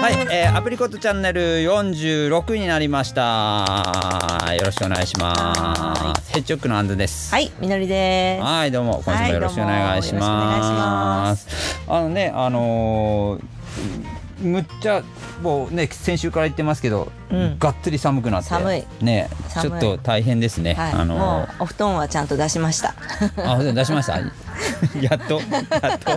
[0.00, 4.54] はい、えー、アプリコットチャンネル46になりました。
[4.54, 6.32] よろしくお願いします。
[6.32, 7.30] ヘッジホックのアンドです。
[7.30, 8.42] はい、みのりです。
[8.42, 11.80] はい、どうも、今週もよろしくお願いします。
[11.86, 13.44] あのね、あのー
[14.40, 15.02] むっちゃ
[15.42, 17.58] もうね先週から言ってますけど、うん。
[17.58, 18.48] がっつり寒くなって。
[18.48, 18.84] 寒い。
[19.02, 19.28] ね
[19.60, 22.94] ちょっと大変ですね、はい、あのもうお布団はちゃんと出しました。
[23.36, 24.16] あ出しました？
[24.98, 25.42] やっと
[25.82, 26.10] やっと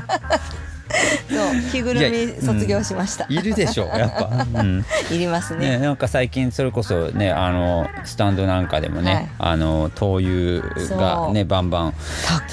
[1.30, 3.26] そう、着ぐるみ卒業しました。
[3.30, 5.80] いるでしょやっぱ、うん、 いりますね、ね。
[5.80, 9.30] なんか最近それこそねあのスタンドなんかでもね、はい。
[9.40, 10.62] あの灯油
[10.98, 11.94] がねバンバン。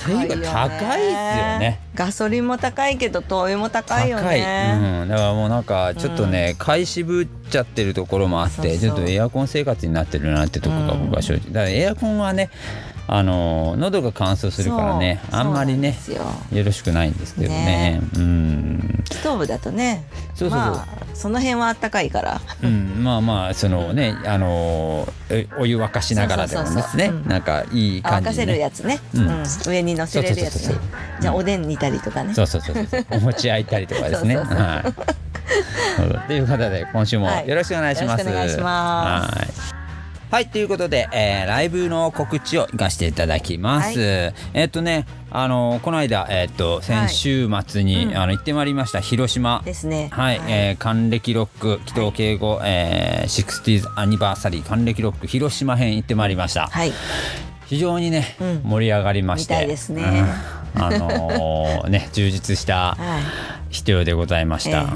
[0.04, 0.46] 高いよね。
[0.46, 1.80] 高いっすよね。
[1.94, 4.78] ガソリンも高いけど灯油も高いよね。
[5.02, 12.50] うん、だからもうなんかちょっとね、買い渋っちゃってるところもあってちょっとエアコン生活になってるなってとこが僕は正直、だからエアコンはね
[13.12, 15.20] あの喉が乾燥するからね。
[15.32, 16.22] あんまりねよ。
[16.56, 17.98] よろしくないんですけどね。
[17.98, 18.00] ね。
[18.14, 19.04] うん。
[19.10, 20.04] ストーブだとね。
[20.36, 20.70] そうそうそう。
[20.70, 22.40] まあ、その辺はあったかいから。
[22.62, 27.10] うん、まあまあそのねあのえお湯沸かしながらでもですね。
[27.26, 29.26] なんかいいあ沸かせ感じで、ね、るやつね、ううん。
[29.42, 30.76] ん上に乗せれるやつね。
[31.20, 32.32] じゃあおでん煮たりとかね。
[32.32, 33.06] そうそうそうそう。
[33.10, 34.36] お餅焼いたりとかですね。
[34.38, 36.28] はい。
[36.28, 37.48] ということで今週もはい。
[37.48, 39.36] よろしくお願いします、よろしくお願いします。
[39.36, 39.79] はい
[40.30, 48.16] はいということで、えーライブの告知を行かせていただきます、はえっとねあのこの間、えっと先週末に、うん。
[48.16, 49.60] あの行ってまいりました広島。
[49.64, 50.08] ですね。
[50.12, 56.92] はい、えー還暦ロック紀藤敬吾、えー、60th アニバーサリー還暦ロック広島編行ってまいりました、はい。
[57.66, 58.62] 非常にね、うん。
[58.62, 59.54] 盛り上がりまして。
[59.54, 60.24] みたいですね。
[60.76, 60.82] うん。
[60.84, 63.22] あのー ね充実したはい。
[63.70, 64.84] 必要でございました、ええ。
[64.84, 64.86] う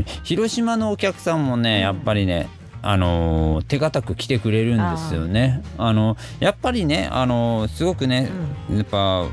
[0.00, 2.48] ん、広島のお客さんもねやっぱりね
[2.82, 5.62] あのー手堅く来てくれるんですよね。
[5.78, 8.28] あのやっぱりね、あのーすごくね、
[8.74, 9.26] やっぱ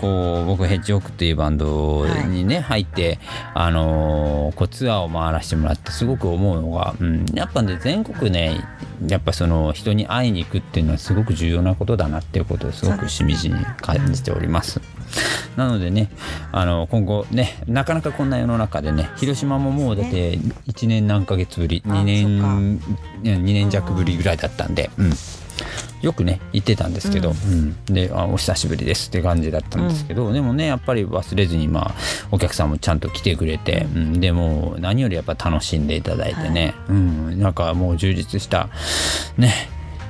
[0.00, 3.18] こう僕ヘッジホックっていうバンドにね、入って
[3.54, 8.60] あのーこうツアーを回らせてもらってすごく思うのが、うん、やっぱね全国ね
[9.06, 14.80] やっぱその人に会いに行くっていうのはすごく重要なことだなっていうことをすごくしみじみ感じております。
[15.56, 16.10] なのでね
[16.52, 22.80] あの今後ねなかなかこんな世の中でね広島ももうだって1年何ヶ月ぶりあ2年
[23.22, 25.12] 2年弱ぶりぐらいだったんで、うん、
[26.02, 27.76] よくね行ってたんですけど、うん。
[27.86, 31.94] であお久しぶりですって感じだったんですけど、でもねやっぱり忘れずにまあ
[32.30, 38.68] お客さんもちゃんと来てくれて、うん、でもう何よりやっぱ楽しんでいただいてね、うん、なんかもう充実した
[39.36, 39.52] ね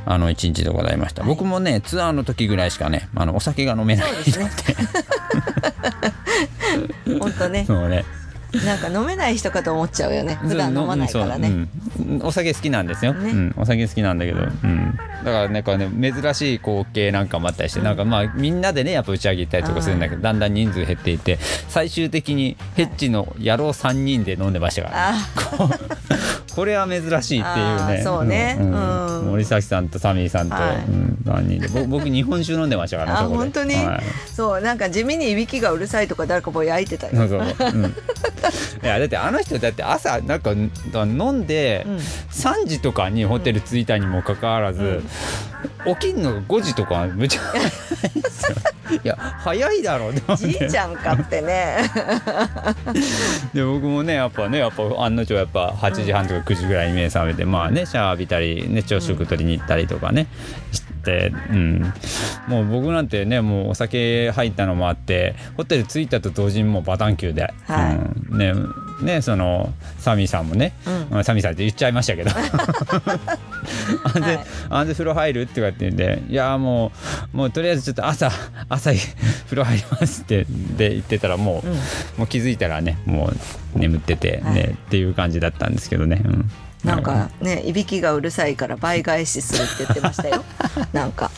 [0.06, 4.44] あの一日でございました、僕もねツアーの時ぐらいしかねあのお酒が飲めないそう
[7.05, 7.65] で 本当ね。
[7.66, 8.05] そうね
[8.65, 10.34] なんか飲めない人かと思っちゃうよね。
[10.37, 12.22] 普段飲まないからね、そううん。
[12.22, 13.31] お酒好きなんですよ、ね。
[13.31, 21.38] うん、お酒好きなんだけど、うん、だからなんかね珍しい光景なんかもあったりして、なんかまあみんなでねやっぱ打ち上げ行ったりとかするんだけどだんだん人数減っていって
[21.69, 28.03] 最終的にヘッジの野郎3人で飲んでましたから、ね、あ これは珍しいっていうね。
[28.03, 28.59] そうね。
[29.25, 30.77] 森崎さんとサミーさんと、はい。
[30.77, 31.69] うん、3人で。
[31.69, 34.00] ぼ僕日本酒飲んでましたからね本当に、はい。
[34.34, 37.12] そうなんか地味にいびきがうるさいとか誰かもう焼いてたよ。
[37.15, 37.94] そうそう、うん、
[38.82, 41.96] いやだってあの人だって朝なんか飲んでうん。
[42.40, 45.02] 3時とかにホテル着いたにもかかわらず、
[46.00, 47.40] 起きんのが5時とかむちゃ
[48.86, 51.76] 早 いや早いだろうじいちゃんかってね。
[53.52, 60.26] で僕もねやっぱねやっぱ案の定やっぱ8時半とか9時ぐらいに目覚めて、まあねシャワー浴びたりね朝食取りに行ったりとかね
[60.72, 60.90] して、
[61.50, 61.93] うん、
[62.47, 67.97] もう僕なんてねもうお酒入ったのもあってホテル着いたと同時にもうバタンキューで、はい。
[67.97, 68.53] うん、ね
[69.03, 71.06] ねそのサミーさんもね、うん。
[71.11, 72.31] まあサミーさんって言っちゃいましたけど。
[74.05, 74.47] あんで、はい。
[74.69, 76.93] あんで風呂入るってかって言うんでいやも
[77.32, 78.31] うもうとりあえずちょっと朝
[78.69, 80.44] 朝風呂入りますって
[80.77, 81.75] で言ってたらもう、うん。
[81.75, 83.32] もう気づいたらねも
[83.75, 84.62] う眠っててね、はい。
[84.65, 86.50] っていう感じだったんですけどね、うん、
[86.84, 90.44] なんかねいびきがうるさいから倍返しするって言ってましたよ。
[90.92, 91.30] なんか。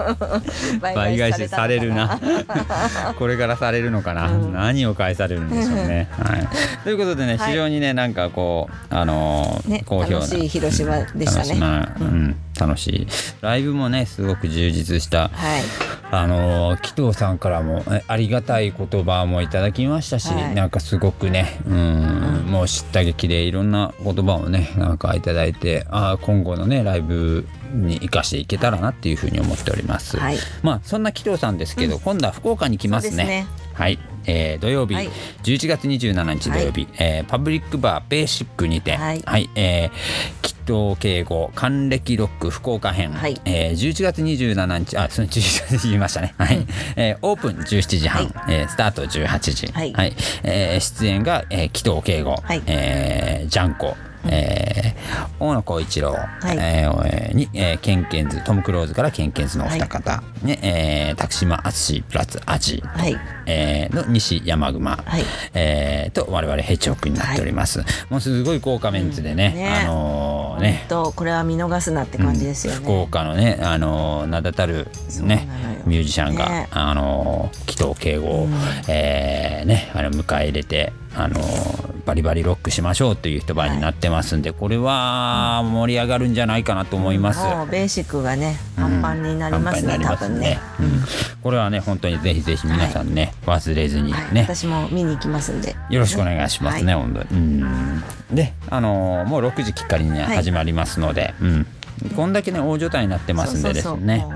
[0.80, 2.20] 倍返しされるな。
[3.18, 4.52] これからされるのかな、うん。
[4.52, 6.48] 何を返されるんでしょうね、はい、
[6.84, 7.50] ということでねはい。
[7.50, 11.86] 非常にねなんかこうあのーね好評な楽しい広島でしたね。
[12.00, 13.06] うん、楽しい。
[13.40, 15.28] ライブもねすごく充実した。
[15.28, 15.62] はい。
[16.10, 20.54] あのー紀藤さんからもえありがたい言葉もいただきましたし、はい。
[20.54, 30.16] なんかすごくねうん、もう知った激でいろんな言葉をねなんかいただいてあー今後のねライブに生かしていけたらなっていうふうに思っております。
[30.16, 30.38] はい。
[30.62, 33.24] まあそんな紀藤さんですけど、今度は福岡に来ますね。
[33.24, 33.46] ね。
[33.74, 35.08] はい、えー土曜日、はい。
[35.42, 39.50] 11月27日土曜日、えーパブリックバーベーシックにて、はい。
[39.54, 43.40] えー、吉藤敬吾還暦ロック福岡編、はい。
[43.44, 46.66] えー11月27日あその11月言いましたね、はい。
[46.96, 48.54] えーオープン17時半、はい。
[48.54, 50.16] えースタート18時、はい。
[50.42, 52.62] えー出演が、えー、紀藤敬吾、はい。
[52.66, 53.96] えージャンコ
[54.30, 54.96] えー
[55.38, 56.16] 大野浩一郎、い。
[56.58, 63.16] えーに、えーケンケンズトム・クローズからケンケンズのお二方、ねえー、拓島淳プラスアジ、はい。
[63.46, 65.22] えーの西山熊、はい。
[65.54, 69.68] えーと我々ヘチョウクになっております、もうすごい豪華メンツでね,、うんね。
[69.68, 70.86] あのーね。
[70.88, 74.88] とこれは見逃すなって感じですよね、福岡のね、あのー名だたる
[75.22, 75.46] ね
[75.84, 78.48] ミュージシャンが、ねあのー紀藤敬吾を、
[78.88, 87.40] えーねあの迎え入れて、あのーバリバリロックしましょうという一晩になってますんで、これは盛り上がるんじゃないかなと思います。
[87.44, 90.86] もうベーシックがねパンパンになりますね、パンパンになり多分ね、うん。
[91.42, 94.34] これはね本当にぜひぜひ皆さんね、忘れずにはい。
[94.34, 95.74] ね、私も見に行きますんで。
[95.90, 97.02] よろしくお願いしますね、はい。
[97.02, 97.40] 本当に。
[97.40, 98.02] うん。
[98.32, 100.36] で、あのーもう6時きっかりにはい。
[100.36, 101.66] 始まりますので、うん、
[102.14, 104.26] こんだけね大所帯になってますんでですね。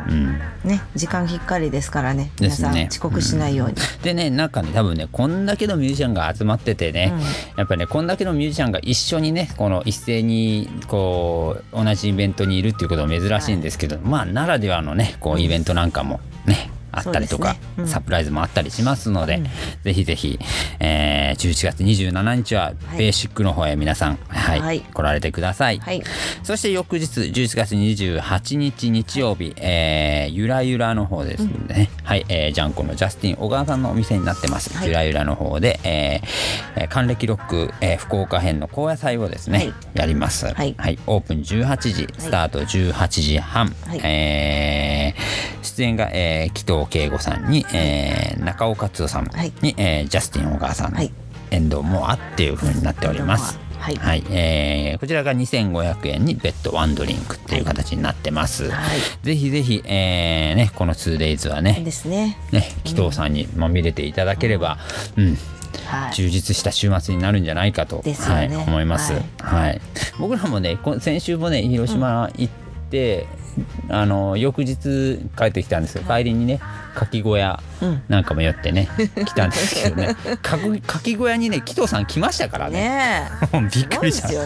[0.65, 2.31] ね時間きっかりですからね。
[2.41, 7.13] 皆さん遅刻しないように、でねなんかね多分ねこんだけのミュージシャンが集まっててね、
[7.57, 17.61] やっぱりねこんだけのミュージシャンが一緒にねこの一斉にこう同じイベントにいるっていうことは珍しいんですけど、まあならではのねこうイベントなんかもね、あったりとか、ね。
[17.79, 17.89] うん。
[17.89, 19.43] サプライズもあったりしますので、
[19.85, 20.39] ぜひぜひ、
[20.79, 22.99] えー、11月27日ははい。
[22.99, 24.81] ベーシックの方へ皆さん、はいはい。
[24.81, 25.79] 来られてください。
[25.79, 26.03] はい。
[26.43, 34.89] そして翌日11月28日日曜日、えーゆらゆらの方ですね、はい、えージャンコのジャスティン小川さんのお店になってます、はい。
[34.89, 39.75] ゆらゆらの方で、えーえー還暦ロック、えー福岡編の高野祭をですね、はい。
[39.95, 40.75] やります、はい。
[41.07, 44.01] オープン18時スタート18時半、はい。
[44.03, 45.21] えー
[45.63, 49.53] 出演が、えー紀藤敬吾さんに、えー中尾克夫さんに、はい。
[49.77, 51.13] えージャスティン小川さん、はい。
[51.51, 53.59] 遠藤もあっていう風になっております。
[53.79, 53.97] はい。
[53.97, 58.71] はい、えーこちらが2500円にベッドワンドリンクっていう形になってます。
[58.71, 59.01] はい。
[59.23, 62.37] ぜひぜひ、えーね、この 2days はね、ですね。
[62.53, 64.79] ね、紀藤さんにまみれていただければ、
[65.17, 65.37] うん、
[65.87, 66.15] はい。
[66.15, 68.13] 充実した週末になるんじゃないかと、ね。
[68.15, 69.81] はい、思います、ははいい。
[70.19, 72.53] 僕らもねこ先週もね広島行っ
[72.91, 73.27] て、
[73.89, 76.61] あの翌日帰ってきたんですけど帰りにね
[76.95, 78.03] かき小屋うん。
[78.09, 78.89] なんかも寄ってね、
[79.27, 80.17] 来たんですけどね。
[80.43, 80.59] か
[81.01, 83.29] き小屋にね紀藤さん来ましたからね。
[83.75, 84.29] びっくりした。
[84.29, 84.37] ね。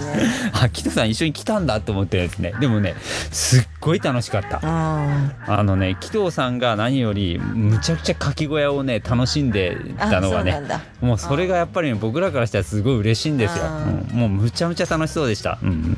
[0.52, 2.54] あ紀藤さん一緒に来たんだと思ってですね。
[2.60, 2.94] でもね
[3.30, 4.60] すっごい楽しかった。
[4.62, 5.32] うん。
[5.46, 10.60] あのね紀藤さんが何よりむちゃくちゃかき小屋をね楽しんでたのがね
[11.00, 14.18] もうそれがやっぱりね僕らからしたらすごい嬉しいんですよ、あうん。
[14.18, 15.96] もうむちゃむちゃ楽しそうでした、うん、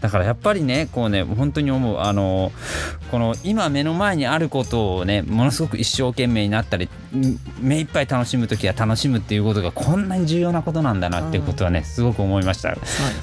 [0.00, 2.52] だからやっぱりねこうね本当に思うあの
[3.10, 12.76] この今目の前にあることをねものすごく一生懸命になったりうん目いっぱい楽しむ時は楽しむっていうことがこんなに重要なことなんだなっていうことはねすごく思いました。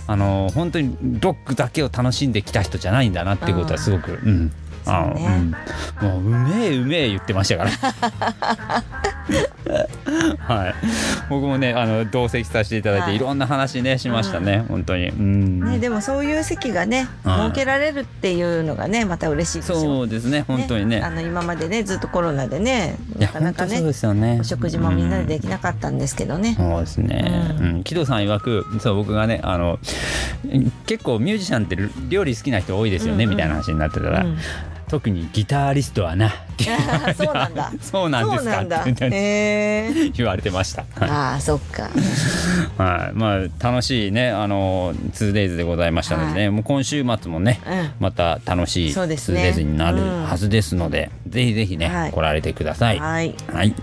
[0.08, 4.52] あの本当にロックだけを楽しんできた人じゃないんだなっていうことはすごく、うん。
[4.86, 5.54] あうね。
[6.02, 7.72] うん、もううめえうめえ言ってましたから
[10.40, 10.76] はい。
[11.30, 13.16] 僕もねあの同席させていただいて、はい。
[13.16, 15.10] い、ろんな話ねしましたね、本当に。
[15.10, 17.48] うん、ね、でもそういう席がねはい。
[17.48, 19.80] 設けられるっていうのがねまた嬉しいですよ。
[19.80, 21.02] そうですね本当にね。
[21.02, 24.38] あの今までねずっとコロナでねなかなか本当そうでね。
[24.42, 29.80] お食事もみんなでできなかったんですけどね、そうですね、ううん、木戸さん曰くそう僕がねあの
[30.86, 31.78] 結構ミュージシャンって
[32.10, 33.36] 料理好きな人多いですよね、うんうん。
[33.36, 34.38] みたいな話になってたら、うん
[34.92, 36.34] 特にギタリストはな。
[37.16, 37.72] そうなんだ。
[37.80, 38.62] そうなんですか。
[38.62, 40.84] って 言われてました。
[41.00, 41.90] ああそっか。
[42.78, 47.90] はい、まあ楽しいねあの 2days でございましたのでね、はもう今週末もね、うん。
[48.02, 49.54] また楽しいそうですね。
[49.56, 50.24] 2days になるうん。
[50.26, 52.12] はずですので、ぜひぜひね、はい。
[52.12, 53.00] 来られてください。
[53.00, 53.34] はい。
[53.54, 53.74] はい。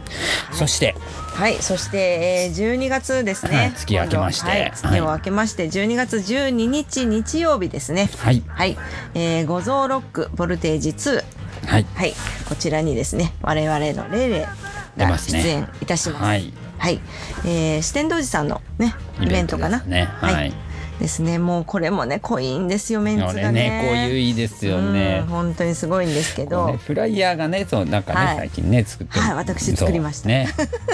[0.52, 0.94] そして
[1.38, 4.48] はいそして、えー、12月ですね、はい月明けまして。
[4.48, 4.72] はい、はい。
[4.72, 8.10] 月を明けまして12月12日日曜日ですね。
[8.18, 8.42] はい。
[8.48, 8.76] はい、
[9.14, 11.22] えー、五臓ロックボルテージ2
[11.68, 11.86] はい。
[11.94, 12.14] はい。
[12.48, 14.48] こちらにですね我々のレイレ
[14.96, 16.24] が出演いたします。
[16.24, 16.52] はい。
[16.76, 17.00] はい、
[17.44, 19.80] えー、四天王寺さんのねイベントかな。
[19.84, 20.52] ねはい
[20.98, 21.38] ですね。
[21.38, 23.52] もうこれもね濃いんですよメンツがね。
[23.52, 25.20] ねこういですよね。
[25.26, 25.28] うん。
[25.28, 26.66] 本当にすごいんですけど。
[26.66, 28.36] ねフライヤーがねそうなんかね、はい。
[28.36, 30.28] 最近ね作ってはい私作りました。
[30.28, 30.48] ね。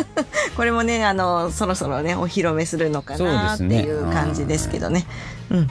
[0.57, 5.07] これもねあのそろそろねお披露目するのかなっていう感じですけどね。
[5.51, 5.69] うん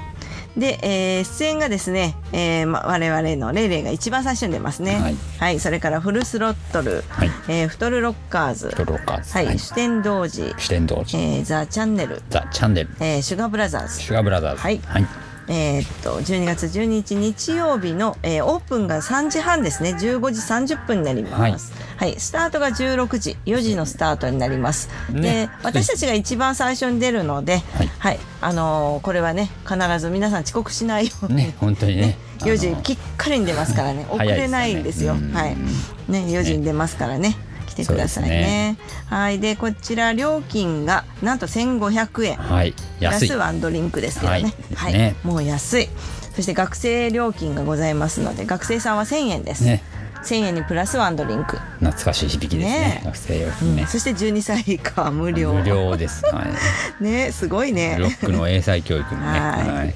[0.57, 4.95] で、えー出演がですね、えーま、我々のレイレイが一番最初に出ますね。
[5.39, 7.31] ははいい、それからフルスロットル、はい。
[7.47, 9.33] えーフトルロッカーズ、トロッカーズ。
[9.33, 12.89] はい、四天王寺、四天王寺、えーザ・チャンネル、ザ・チャンネル。
[12.99, 14.61] えーシュガーブラザーズ、シュガーブラザーズ。
[14.61, 14.79] はい。
[14.85, 15.05] はい
[15.47, 19.91] えーっと12月12日日曜日の、えーオープンが3時半ですね。
[19.91, 19.97] 15
[20.31, 20.39] 時
[20.75, 21.73] 30分になります。
[21.97, 24.89] はい、スタートが16時4時のスタートになります。
[25.11, 25.21] ね。
[25.21, 27.87] で私たちが一番最初に出るので、はい。
[27.99, 31.35] はい、あのーこれはね必ず皆さん遅刻しないように。
[31.35, 32.17] ね本当にね。
[32.39, 34.05] 4時きっかりに出ますからね。
[34.09, 35.67] 遅れないんですよ早いですよ。
[35.67, 36.21] ねはい。
[36.27, 37.35] ね4時に出ますからね
[37.73, 38.77] 来てくださいね。
[39.07, 39.39] はい。
[39.39, 42.35] でこちら料金がなんと1500円。
[42.37, 42.73] はい。
[42.73, 44.53] プラ安いスワンドリンクですけどね。
[44.75, 45.15] ははいい、ね。
[45.23, 45.89] もう安い。
[46.35, 49.83] そして学生料金がございますので学生さんは1000円です、ね。
[50.23, 52.79] 1000円にプラスワンドリンク、懐かしい響きですね。
[52.79, 53.01] ね。
[53.05, 53.87] 学生用う品ねん。
[53.87, 55.53] そして12歳以下は無料。
[55.53, 56.23] 無料です。
[56.25, 56.45] はい。
[57.03, 57.97] ねすごいね。
[57.99, 59.39] ロックの英才教育のね。
[59.39, 59.67] はい。
[59.67, 59.95] はい。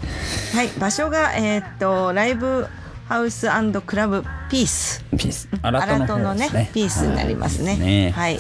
[0.55, 0.69] はい。
[0.79, 2.67] 場所がえーっとライブ
[3.07, 3.47] ハウス
[3.85, 5.03] クラブピース。
[5.17, 5.47] ピース。
[5.61, 6.49] アラトのね。
[6.73, 8.11] ピースになりますね。
[8.13, 8.37] はい、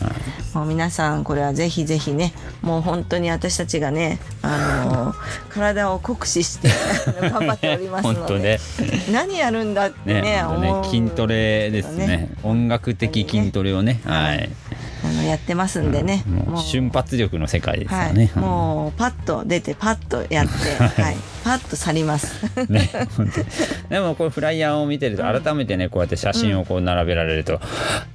[0.53, 6.69] もう皆さんこれはぜひぜひね、もう本当に私たちがね、あのー体を酷使して
[7.19, 8.59] 頑張っておりますので、
[9.11, 10.43] 何やるんだってねね
[10.83, 12.29] 筋トレですね。
[12.43, 14.01] 音楽的筋トレをね。
[14.05, 14.49] はい
[15.03, 18.13] あのやってますんでね、もう瞬発力の世界ですよはい。
[18.13, 22.45] ね、もうパッと出てパッとやって、 はい、パッと去ります。
[22.69, 22.89] ね
[23.89, 27.59] でもこれフライヤーを見てると改めてねこうやって写真をこう並べられると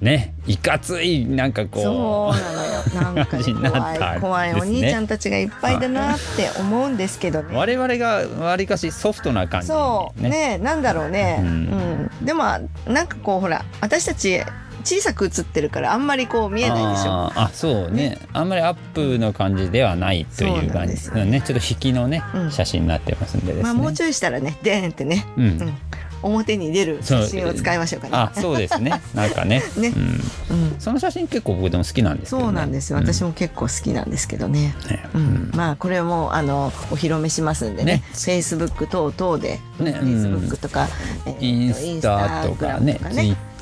[0.01, 3.13] ねいかついなんかそうこなのよ。
[3.13, 7.55] なんか 怖い怖いお兄ちゃんたちがいっぱいだなって思うんですけどね。
[7.55, 10.23] う我々がわりかしソフトな感じにそう。
[10.23, 12.11] ねなんだろうね、ううんん。
[12.23, 12.45] でも
[12.87, 14.43] なんかこうほら私たち
[14.83, 17.13] 小さく写ってるからあんまりこう見えないでしょ。
[17.13, 18.19] あーあそうね。
[18.33, 21.25] あんまりアップの感じではないという感じですよね。
[21.27, 22.51] ねちょっと引きのね、うん。
[22.51, 25.45] 写真になってますんでですね、まあもうちょいしたらねでーんってね、うん。
[25.45, 25.75] うん。
[26.23, 28.17] 表に出る写真を使いましょうかね。
[28.17, 29.01] あそうですね。
[29.15, 29.63] なんかね。
[29.77, 29.89] ね。
[29.89, 30.77] うん、うん。
[30.79, 32.99] その写真結構僕でも好きなんですね、そうなんですよ。
[32.99, 35.05] 私も結構好きなんですけどね、ね。
[35.15, 35.51] うん。
[35.55, 37.97] まあこれもあのお披露目しますんでね。
[37.97, 38.03] ね。
[38.15, 39.99] Facebook 等々で、ね。
[40.01, 40.49] うん。
[40.49, 40.89] Facebook とか、
[41.27, 43.01] えーとインスタとかね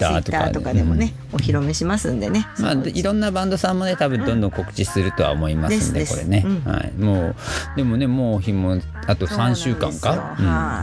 [0.01, 7.37] Instagram Twitter とかとかでもね、お披露目しますんでね、まあ、でいろんなバンドさんもね多分どんどん告知するとは思いますんで、これね、うんはい、もう
[7.77, 10.37] でもねもう日もあと3週間か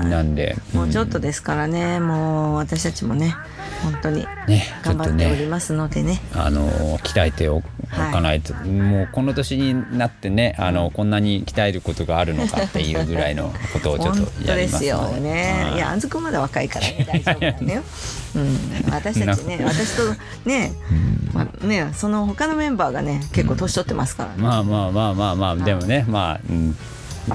[0.04, 0.36] なん。
[0.36, 0.56] で。
[0.74, 3.36] もうちょっとですからね、もう私たちもね
[3.84, 4.26] 本当に
[4.84, 6.22] 頑張っておりますのでね。
[6.34, 15.76] あの鍛えておはいかないと、もうこの年になってねあのこんなに鍛えることがあるのかっていうぐらいのことをちょっ本とやりますすよね、はい。
[15.76, 17.84] い、やあんずくんまだ若いからね大丈夫だよ、
[18.36, 18.58] うん、
[18.92, 20.04] 私たちね私と
[20.50, 20.72] ね,、
[21.34, 26.76] まあ、ねその他のメンバーがね結構年取ってますからね、まあまあまあまあまあでもねまあ、うん、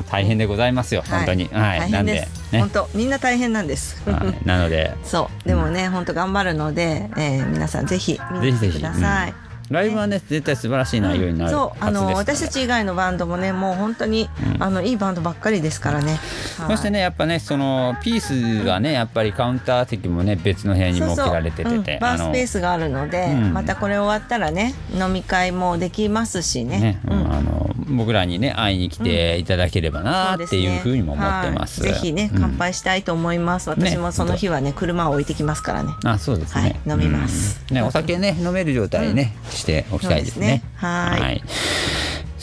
[0.00, 1.48] 大変でございますよ本当に。
[1.52, 2.60] はい、大なんでね。
[2.60, 4.94] 本当みんな大変なんです、はい、なので。
[5.04, 5.48] そう。
[5.48, 9.51] でもね本当頑張るので、えー皆さんぜひ見に来てください。
[9.70, 14.28] ライブはね絶対素晴らしい内容になるそうあはずですの私たち以外のバンドもねもう本当に、
[14.58, 16.18] あのいいバンドばっかりですからね。
[16.58, 16.70] はい。
[16.72, 22.00] そしてねやっぱねそのピースがねやっぱりカウンター席もね別の部屋に設けられてててうん。
[22.00, 27.00] バースペースがあるので、うんまたこれ終わったらね飲み会もできますしね。
[27.06, 31.82] あの僕らにね会いに来ていただければなっていうふうにも思ってます。
[31.82, 31.92] はい。
[31.92, 32.40] ぜひねうん。
[32.40, 33.68] 乾杯したいと思います。
[33.70, 35.92] 私もその日はね車を置いてきますからね。
[36.04, 37.60] あそうですね、はい飲みます。
[37.70, 37.76] うん。
[37.76, 40.46] ねお酒ね飲める状態にね、しておきたいですね。
[40.46, 40.62] すね。
[40.76, 41.42] はい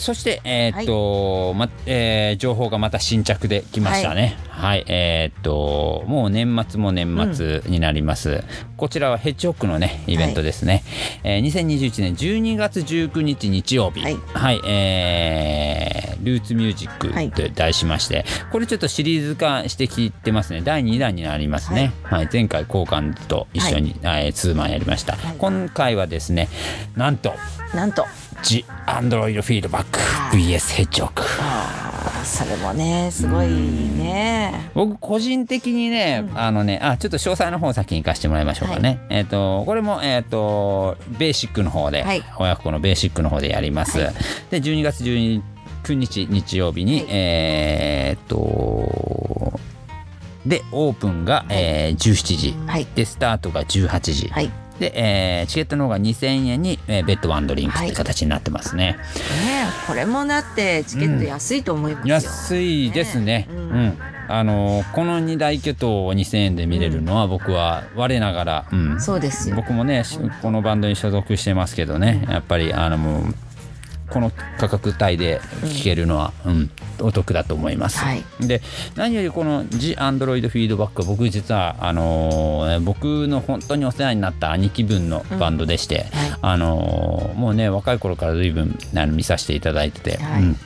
[0.00, 4.38] そして、えーっとまえー情報がまた新着できましたね。
[4.48, 8.42] はい、えーっともう年末も年末になります。
[8.78, 10.82] こちらはヘッジホックのねイベントですね。
[11.22, 14.16] えー2021年12月19日日曜日、はい。
[14.32, 20.62] はい、えールーツミュージックと題しまして、これちょっとシリーズ化してきてますね。
[20.62, 21.92] 第2弾になりますね。
[22.02, 25.16] はい、前回交換と一緒に、はい、ツーマンやりました。
[25.16, 25.36] はい。
[25.38, 26.48] 今回はですね、
[26.96, 27.34] なんと
[27.74, 28.06] なんと
[28.42, 29.84] The Android Feedback
[30.32, 31.22] VS ヘッジホック。
[31.40, 34.70] あーそれもねすごいね。
[34.74, 42.22] 僕個人的にね、あのねあちょっと詳細の方を先に行かせてもらいましょうかね、えっ、とこれもえっ、とベーシックの方で、はい。
[42.38, 44.14] 親子のベーシックの方でやります、はい。
[44.50, 45.42] で12月19
[45.94, 47.06] 日日曜日に、はい。
[47.10, 49.60] えっ、と
[50.46, 52.86] でオープンが、えー17時、はい。
[52.94, 54.50] でスタートが18時、はい。
[54.80, 58.98] で、えーチケットの方が2000円に、えーベッドワンドリンクって形になってますね、ね
[59.84, 62.14] えこれもだってチケット安いと思いますよ。
[62.14, 63.46] 安いですね。
[63.50, 63.98] うねうんん。
[64.28, 69.56] あのこの二大巨頭を2000円で見れるのは僕は我ながら、うん、そうですよ。
[69.56, 73.34] 僕もねしこのバンドに所属してますけどねやっぱりあのもう
[74.10, 75.40] この価格帯で
[75.78, 76.70] 聴けるのは、うん
[77.02, 77.98] お得だと思います。
[78.00, 78.22] はい。
[78.40, 78.60] で
[78.94, 86.06] 何よりこの The Android Feedback 僕実はあのー僕の本当にお世話になった兄貴分のバンドでして、はい。
[86.42, 90.42] あのーもうね若い頃から随分あの見させていただいてて、はい。
[90.42, 90.56] うん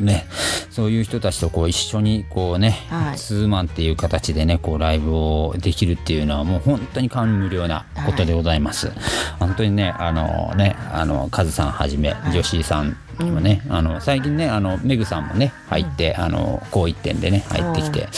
[0.00, 0.26] ね
[0.70, 8.88] そういう人たちとこう一緒にこうね、はい、ツーマンっていう形でねこうライブをできるっていうのはもう本当に感無量なことでございます。
[8.88, 8.96] はい、
[9.40, 18.08] 本当にねあのねあのカズさんはじめ、はい、吉井さんにもね、あの最近ねあのメグさんもね入って、うん、あのこう一点でね入ってきて。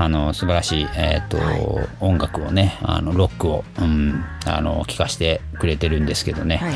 [0.00, 6.74] あの素晴らしい、えーと、はい、音楽をねあのロックを、うん、あの聴かせてくれてるんですけどね、はい、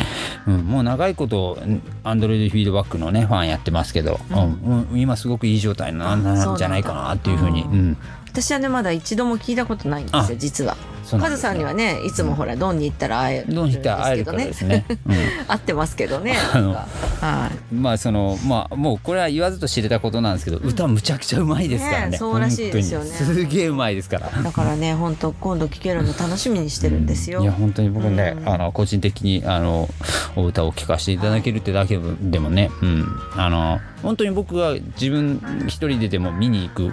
[0.48, 1.56] うん、もう長いこと
[2.02, 7.62] アンドロイドフィードバックのねファンやってますけど、うん、うん、今すごくいい状態なんじゃないかなっていうふうに。
[7.62, 7.96] うん
[8.32, 10.74] 私はねまだ一度も聞いたことないんですよ実は。
[11.18, 14.50] カズさんにはねいつもほらドンに行ったら会えるんですけどね。
[14.62, 15.14] ねうん、
[15.48, 16.34] 会ってますけどね。
[17.20, 17.74] はい。
[17.74, 22.10] まあそのまあもうこれは言わずと知れたことなんですけど、歌むちゃくちゃうまいですからね。
[22.10, 23.10] ねそうらしいですよね。
[23.10, 24.42] すげえうまいですから。
[24.42, 27.42] だからね本当今度聴けるの楽しみにしてるんですよ。
[27.42, 29.88] いや本当に僕ね、あの個人的にあの
[30.36, 36.90] お歌を聴かせていただけるってだけでもね、うん、あの本当に僕が自分一人ででも見に行く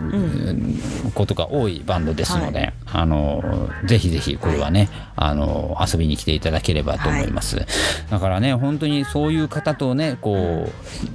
[1.14, 7.66] ことが多いバンドですので、はい、あのぜひぜひこれはね、はい、あの遊びに来ていただければと思います、はい、
[8.10, 10.70] だからね本当にそういう方とねこ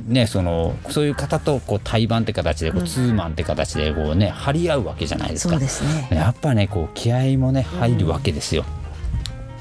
[0.09, 5.69] うねそのそういう方とこう対バンって形でこう、ツーマンって形でこうね張り合うわけじゃないですか、ね、
[6.11, 8.65] やっぱねこう気合もね入るわけですよ、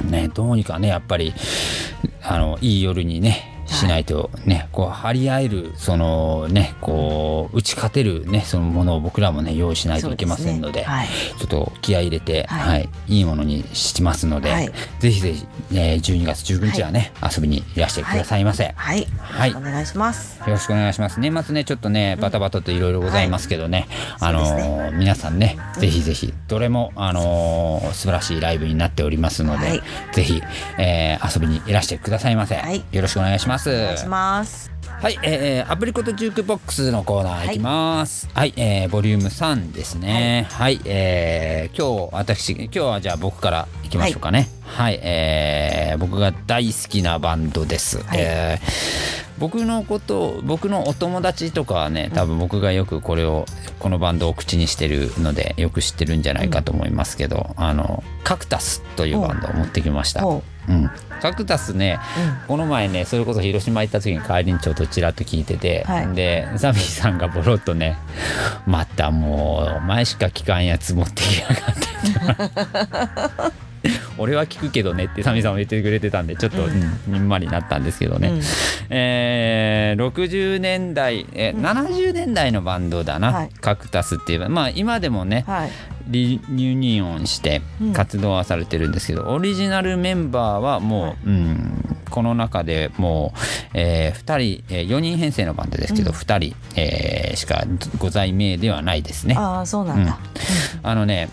[0.10, 1.34] ねどうにかねやっぱり
[2.22, 10.86] あのいい夜にねしないとね、こう張り合えるそのねこう打ち勝てるねそのものを僕らもね用意しないといけませんので、ね。
[10.86, 11.08] はい、
[11.39, 18.74] ちょっと気合い入れて、はい、はい、いいものにしますので、はい、ぜひぜひ、えー、12月19日はね、遊びにいらしてくださいませ。
[18.75, 20.39] はい、はい、お願いします。
[20.39, 21.20] よろしくお願いします。
[21.20, 23.88] 年末ねちょっとねバタバタといろいろございますけどね、
[24.20, 29.82] あのーね、皆さんね、ぜひぜひどれもあのー、素晴らしいライブになっておりますので、
[30.13, 30.42] ぜひ、
[30.77, 32.56] えー、遊びにいらしてくださいませ。
[32.92, 33.62] よろしくお願いします。
[33.63, 38.27] ますお願いしますはい、えー、アプリコットジュークボックスのコーナーいきます。
[38.34, 40.48] はい、はい、えー、ボリューム3ですね。
[40.51, 44.48] はい、はい、えー、今日私今日はじゃあ僕からいきましょうかね。
[44.62, 47.98] はい、はい、えー、僕が大好きなバンドです。
[47.98, 53.46] はい、えー僕のこと僕のお友達とかはね多分僕がよくこれを
[53.79, 60.24] このバンドを口にしてるのでよく知ってるんじゃないかと思いますけど、あのカクタスというバンドを持ってきました。
[60.67, 60.91] うん、
[61.22, 62.00] カクタスね、
[62.41, 67.98] うん、この前ねそれこそ広島行った時に帰りにちょっとちらっと聞いてて、はい、でサミーさんがボロッとね
[68.65, 71.53] またもう前しか聞かんやつ持ってきやが
[73.48, 73.64] って
[74.17, 78.41] 俺は聞くけどねってサミさんも言ってくれてたんでちょっと、うん、にんまりなったんですけどね、うん、
[78.89, 85.72] えー、60年代、えー、70年代のバンドだな、はい、カクタスっていうまあ今でもね、はい、
[86.07, 87.61] リユニオンして
[87.93, 93.39] 活動はされてるんですけど、うん、オリジナルメンバーはもう、うん、この中でもう、
[93.74, 97.63] えー、2人、えー、4人編成のバンドですけど、うん、2人、えー、しか
[97.98, 99.35] ご在名ではないですね。
[99.37, 100.19] あそうなんだ、
[100.83, 101.29] うん、あのね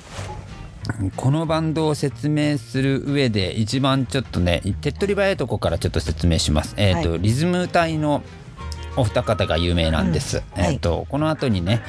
[1.16, 6.74] このバンドを説明する上で一番ちょっとね手っ取り早いとこからちょっと説明します。
[6.76, 8.22] えっ、ー、と、はい、リズム隊の
[8.96, 10.42] お二方が有名なんです。
[10.57, 11.83] うん、えっ、ー、と、はい、この後にね、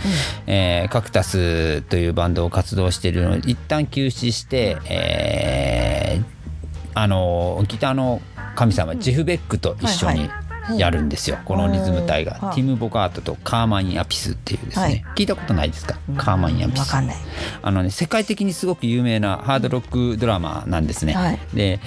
[0.48, 8.22] うん、えー、カクタスというバンドを活動しているのを一旦休止して、えー、あのギターの
[8.56, 16.94] 神様、ジフベックと一緒に、はいはいやるんですよ、このリズム隊が、ティム・ボカートとカーマン・アピスっていうですね、はい、聞いたことないですか、カーマン・アピス。
[17.62, 21.80] あのね世界的にすごく有名なハードロックドラマなんですね、はい、で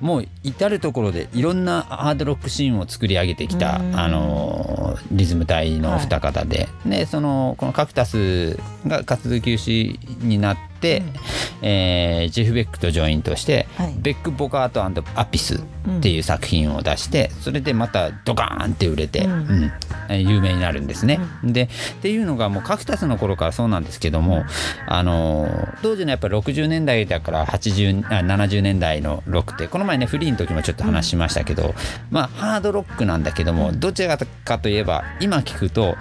[0.00, 15.60] もう至る所でいろんなハードロックシーンを作り上げてきたあのリズム隊の二方で、はい、でそのこのカクタスが活動休止になって、うん、えー、ジェフ・ベックとジョイントして、はい、ベック・ボカートアピスっ
[16.00, 19.72] ていう作品を出して、それでまたドカーンって売れて、うん、
[20.10, 21.20] うん、有名になるんですね。
[21.44, 21.68] でっ
[22.02, 24.44] ていうのがもうカクタスの頃からそうなんですけども、
[24.86, 31.74] あの当時のやっぱり60年代だから80あ70年代のロックってこの前ねフリーの時もちょっと話しましたけど、
[32.10, 35.96] まあハードロックなんだけどもどちらかといえば今聞くと、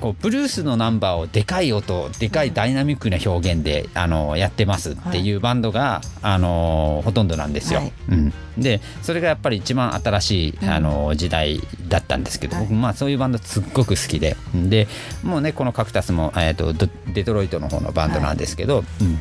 [0.00, 7.80] こうブルースのナンバーをでかい音でかいダイナミックな表現であのやってますっていうバンドが、あのほとんどなんですよ。
[7.80, 14.36] はい、うん、でそれがやっぱり一番新しいあの時代だったんですけど、僕まあそういうバンドすっごく好きで。
[14.54, 14.88] で
[15.22, 16.72] もうねこのカクタスも、えーと、
[17.12, 18.84] デトロイトの方のバンドなんですけど。
[19.00, 19.18] うん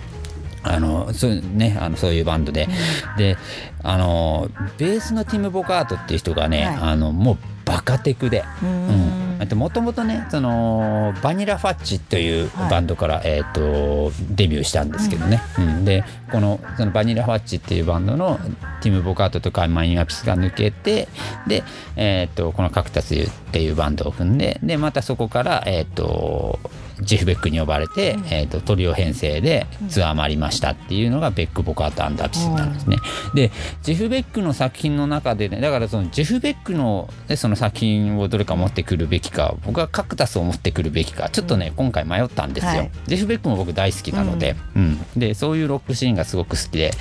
[0.70, 2.68] あのそうねあのそういうバンドで、
[3.12, 3.38] うん、で
[3.84, 9.28] あのベースのティム・ボカートっていう人がね、はい、あのもうバカテクで、うん。
[9.56, 18.40] もともとねそのバニラファッチというバンドから、はい、えーと、デビューしたんですけどね、うん、うん、でこのそのバニラファッチっていうバンドの
[18.82, 21.08] ティム・ボカートとかマインアピスが抜けて
[21.48, 21.64] で、
[21.96, 26.60] えーと、このカクタスっていうバンドを組んででまたそこから、えーと
[27.02, 32.98] ジェフ・ベックに呼ばれて、うん、えーと、トリオ編成でツアー回りましたっていうのがベック・ボカート・アンダーピスなんですね。
[33.30, 33.52] うん、で
[33.84, 42.72] ジェフ・ベックの作品の中でねだからそのジェフ・ベックのその作品をどれか持ってくるべきか僕はカクタスを持ってくるべきかちょっとね、うん、今回迷ったんですよ。
[42.72, 45.00] はい、ジェフ・ベックも僕大好きなので,、うん。
[45.16, 46.92] でそういうロックシーンがすごく好きで。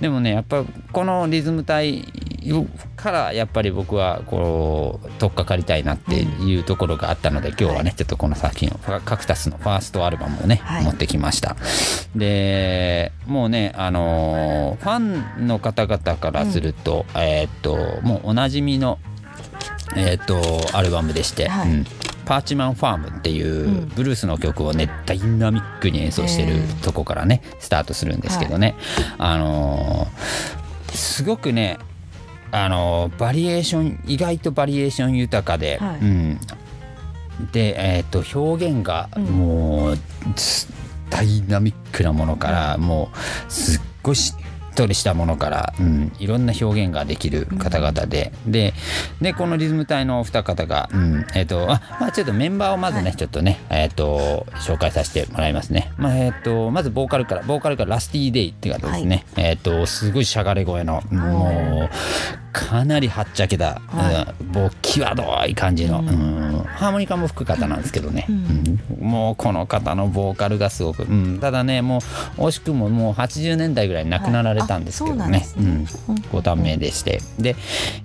[0.00, 2.06] でもねやっぱこのリズム隊
[2.96, 11.56] からやっぱり僕はこう取っかかりたいなっていうところがあったので、今日はねちょっとこの作品をカクタスのファーストアルバムをね、はい、持ってきました。
[12.14, 18.98] でもうねあのファンの方々からすると、うん、えー、っともうおなじみの
[19.96, 21.86] えー、っとアルバムでして、はい、うん。
[22.26, 28.76] パーチマンファームっていうブルースの曲をねダイナミックに演奏してるとこからねスタートするんですけどね、
[29.18, 31.78] あのー、すごくね
[32.52, 36.40] あのバリエーション意外とバリエーション豊かで、はい、うん、
[37.52, 39.98] で、えーと、表現がもう、うん、
[41.10, 43.10] ダイナミックなものから、も
[43.48, 44.39] うすっごいしっ
[44.74, 48.74] とりしたものから、うん、いろんな表現ができる方々で、うん、で
[49.20, 51.26] でこのリズム隊のお二方が、うん。
[51.34, 61.90] えーとあまあ、ちょっとメンバーをまずね、はい、ちょっとね、えーと、紹介させてもらいますね、まあえーと、まずボーカルからボーカルからラスティーデイって方ですね、はい、えーと、すごいしゃがれ声のもう
[62.52, 71.98] かなりはっちゃけた、はい、もう際どい感じの、うん、ハーモニカも吹く方なんですけどね、うん、もうこの方のボーカルがすごく、うん、ただねも
[72.38, 75.46] う惜しくももう80年代ぐらいに亡くなられたんですけどね,、はいね。
[75.58, 75.86] うん、
[76.32, 77.20] ご短命でして。
[77.38, 77.56] で、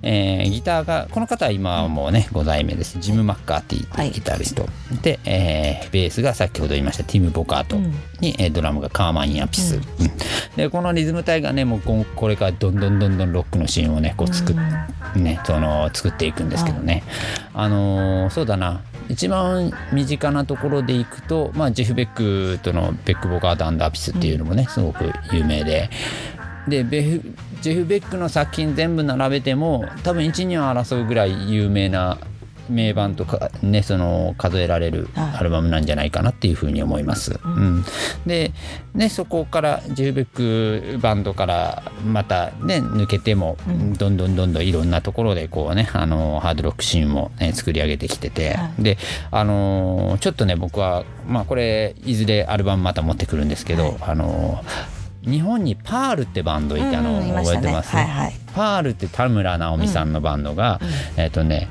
[0.02, 2.98] えー、ギターがこの方は今はもうね5代目です。
[3.00, 7.76] ジム・マッカーティーっていうギタリスト、はい、で、えー、ベースが先ほど言いましたティム・ボカート
[8.20, 9.80] に、うん、ドラムがカーマン・ヤピス、
[10.56, 14.56] でこのリズム隊がねもうこれからどんどんどんどんロックのシーンをねこう作っ,、
[15.20, 17.02] ね、その作っていくんですけどね、
[17.54, 18.82] あのそうだな。
[19.08, 25.90] 一番身近なところでいくと、まあ、ジェフ・ベックとのベック・ボカード・アンダーピスっていうのもね、すごく有名で。
[26.68, 27.22] でベフ
[27.60, 32.18] ジェフ・ベックの作品全部並べても多分1、2を争うぐらい有名な
[32.68, 37.38] 名盤とかねその数えられるアルバムなんじゃないかなっていうふうに思います。
[37.44, 37.84] うん、
[38.26, 38.52] で、
[38.94, 43.56] ね、そこからジェフベックバンドからまたね抜けても
[43.98, 48.98] どんどんどんどんいろんなところでこうねあのハードロックシーンも、ね、作り上げてきてて、はい、で
[49.30, 54.64] あのちょっとね僕はまあこれいずれアルバムまた持ってくるんですけど、はい、あの
[55.26, 60.84] 日本にパールってバンドいたの覚えてます、ねはいはい、パールって田村直美さんのバンドが、う
[61.18, 61.68] ん、えっ、ー、とね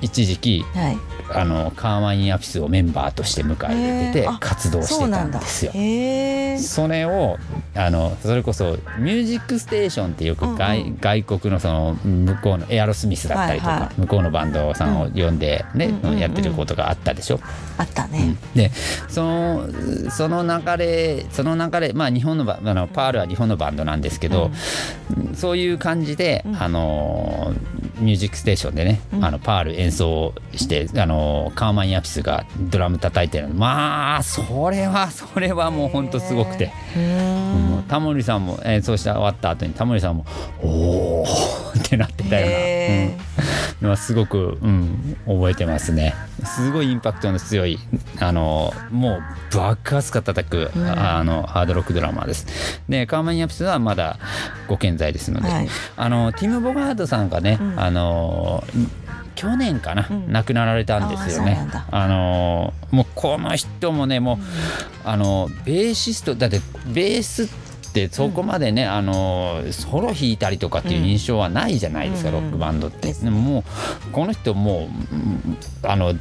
[0.00, 0.96] 一時期、はい、
[1.34, 5.72] あのカーマインアフィスをメンバーとして迎え入れてて活動してたんですよ。
[6.58, 7.36] それを
[7.74, 17.40] あのそれこそ「ミュージックステーション」ってよく外うんうん、外国のその向こうのエアロスミスだったりとか、はいはい、向こうのバンドさんを呼んでね、うん、やってることがあったでしょ？
[17.76, 18.36] あったね。
[18.54, 18.70] うん、で
[19.08, 19.68] その
[20.10, 24.50] その流れその流れまあ日本のあのパールは日本のバンドなんですけど、
[25.16, 27.52] うん、そういう感じで、あの
[28.00, 40.26] ミュージックステーションでね、あのパール演奏してあのカーマン・ヤピスがドラム叩いてるまあそれはそれはもうほんとすごくて、うん、タモリさんも演奏して終わった後にタモリさんも
[40.62, 41.24] 「おお!」
[41.78, 43.18] ってなってたような、うん、
[43.82, 46.14] のはすごく、うん、覚えてますね。
[46.44, 47.78] すごいインパクトの強い
[48.20, 49.18] あのも
[49.52, 52.80] う爆発か叩く、うん、あのハードロックドラマーです。
[52.88, 54.18] でカーマン・ヤピスはまだ
[54.66, 58.64] ご健在ですので、はい、あのティム・ボガードさんがね、あの
[59.34, 61.68] 去年かな、うん、亡くなられたんですよね。
[61.90, 67.67] あのもうこの人もねもう、うん、あのベーシストだってベースって
[68.10, 73.12] そこまでね、うん、あのソロ弾いたりとかっていう印象はないじゃないですか、ロックバンドって。
[73.12, 73.64] でもも
[74.08, 74.88] うこの人も
[75.82, 76.14] うあの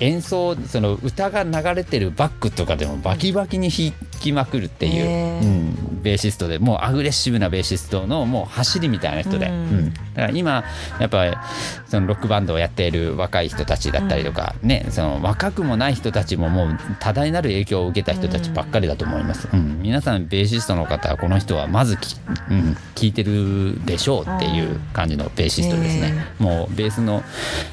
[0.00, 10.64] 演奏その歌が流れてるバックとかでもバキバキに弾きまくるっていう、うん、ベーシストでもうアグレッシブなベーシストのもう走りみたいな人で、うん、だから今
[10.98, 11.44] やっぱ
[11.86, 19.48] そのロックバンドをやっている若い人たちだったりとか、ねその若くもない人たちももう多大なる影響を受けた人たちばっかりだと思います。
[19.52, 22.16] うん、皆さんベーシストの方はこの人はまずき、
[22.50, 26.14] うん、聞いてるでしょうっていう感じのベーシストですね。
[26.38, 27.22] もうベースの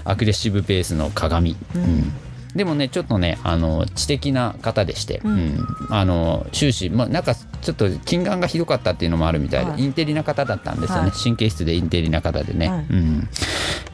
[0.03, 2.13] アグレッシブベースの鏡、うん
[2.57, 12.67] でもねちょっとねあの知的な方でして、うん、あの終始、まあ、なんかちょっと近眼がひどかったっていうのもあるみたいで、はい、インテリな方だったんですよね、はい、神経質でインテリな方でね。
[12.67, 13.29] はい、うん、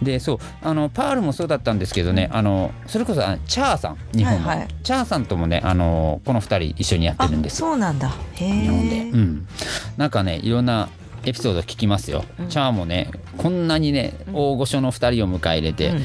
[0.02, 0.38] でそう。
[0.62, 7.58] あのパールもそうだったんですけどねあのそれこそチャーさん日本の、はいはい、チャーさんともねあのこの2人一緒にやってるんです。
[7.58, 8.14] そうなんだ。
[8.36, 9.48] 日本で、うん、
[9.98, 10.88] なんかねいろんな
[11.26, 16.04] エピソード聞きますよ、うん、チャーもねこんなにね大御所の2人を迎え入れて、うん、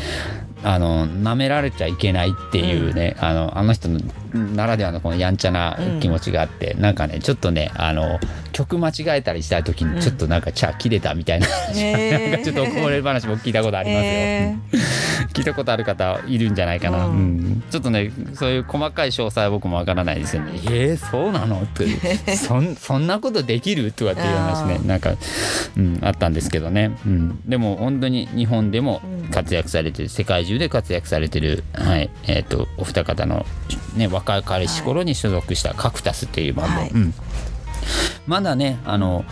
[0.63, 4.01] あの舐められちゃいけないっていうね、うん、あのあの人の
[4.33, 8.19] ならではのこのやんちゃな気持ちがあって、うん、なんかねちょっとねあの
[8.53, 11.75] 曲間違えたりした時にちょっとなんか茶切れたみたいな、うん、
[12.33, 14.57] なんかちょっとこぼれ話も聞いたことありますよ、え。
[14.73, 20.53] ー、 聞いたことある方いるんじゃないかな、うん、ちょっとねそういう細かい詳細は僕もわからないですよね。
[20.71, 21.63] えー、そうなの？
[21.63, 22.37] って。
[22.37, 23.93] そそんなことできる？
[23.93, 24.81] とかっていう話ね。
[24.85, 25.15] なんか、
[25.77, 33.47] うん、あったんですけどね、うん、でも本当に日本でも活躍されて世界中で活躍されてる、はいえーと、お二方の、
[33.97, 37.15] ね、若かりし頃に所属したカクタスっていうバンド、はい、うん、
[38.27, 39.25] まだねあの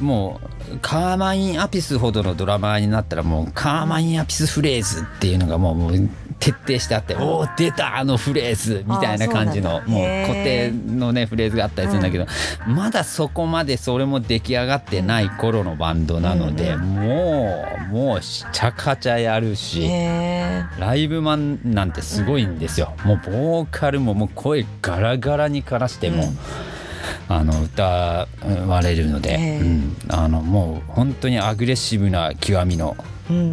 [0.00, 0.40] も
[0.72, 6.08] うカーマイン・アピスほどのドラマーになったらもうカーマイン・アピスフレーズっていうのがもうもう
[6.40, 12.26] 徹底してあって「おお出たあのフレーズ」みたいな感じのもう固定のねフレーズがあったりするんだけど、
[12.66, 19.88] まだそこまでそれも出来上がってない頃のバンドなので、もうもうしちゃかちゃやるし
[20.78, 22.94] ライブマンなんてすごいんですよ。
[23.04, 26.24] もうボーカルももう声ガラガラにからしても。
[27.28, 28.26] あの歌
[28.66, 32.96] われるので、うん、あのもう本当にアグレッシブな極みの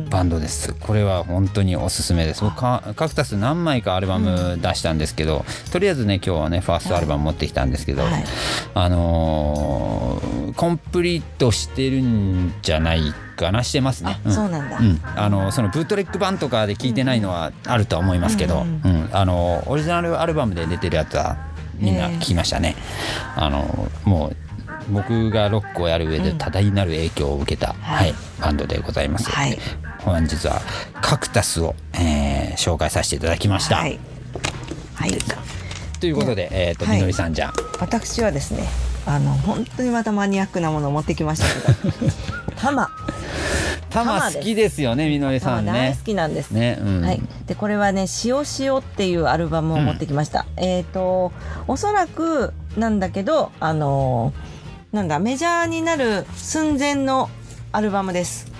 [0.10, 2.44] バンドです、うん、これは本当におすすめです。
[2.44, 8.24] 僕カクタス何枚かアルバム出したんですけど、うん、とりあえずね今日はねファーストアルバム持ってきたんですけど、はい、
[8.74, 13.64] あのー、コンプリートしてるんじゃないかな。
[13.64, 14.20] してますね。
[14.26, 14.78] うん、そうなんだ。
[14.80, 21.38] うん、あのそのブートレック版とかで聞いてないのはあるとは思いますけど、うん、うん、あのオリジナルアルバムで出てるやつは
[21.76, 22.76] みんな聞きましたね。
[23.36, 24.36] あのもう
[24.90, 29.30] 僕がロックをやる上で多大なる影響を受けた、うん、はい、バンドでございます。
[29.30, 29.58] はい、
[30.00, 30.62] 本日は
[31.02, 33.78] カクタスを、えー、紹介させていただきました。
[33.78, 34.00] はい。
[34.96, 35.12] はい、
[36.00, 38.68] ということで、えっ、ー、と、みのりさんじゃ私はですね、
[39.06, 42.12] あの本当にまたマニアックなものを持ってきましたけど、
[42.58, 42.90] 玉。
[43.90, 45.72] 玉好きですよねみのりさんね。
[45.72, 47.22] 大好きなんです、ねうん、はい。
[47.48, 51.32] でこれはね「塩塩」っていうアルバムを持ってきました、うん、えっ、ー、と
[51.68, 54.34] おそらくなんだけどあの
[54.98, 57.30] なんだメジャーになる寸前の
[57.72, 58.52] アルバムです。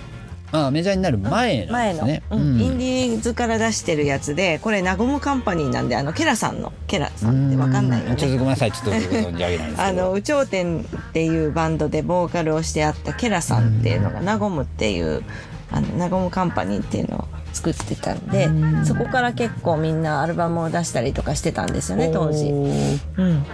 [0.52, 8.16] あメジャーになる前なんですね、前の、うん、インディーズから出してるやつでこれナゴムカンパニーなんであのケラさんのケラさんってわかんないよね。
[8.16, 8.72] ちょっとごめんなさい。
[8.72, 15.24] ちょっと存じ上げないです あの有頂天っていうバンドでボーカルをしてあったケラさんっていうのがナゴムっていう
[15.72, 18.48] あのナゴムカンパニーっていうのを作ってたんで
[18.84, 22.46] そこから結構みんなアルバムを出したりとかしてたんですよね当時。
[22.46, 23.44] うん。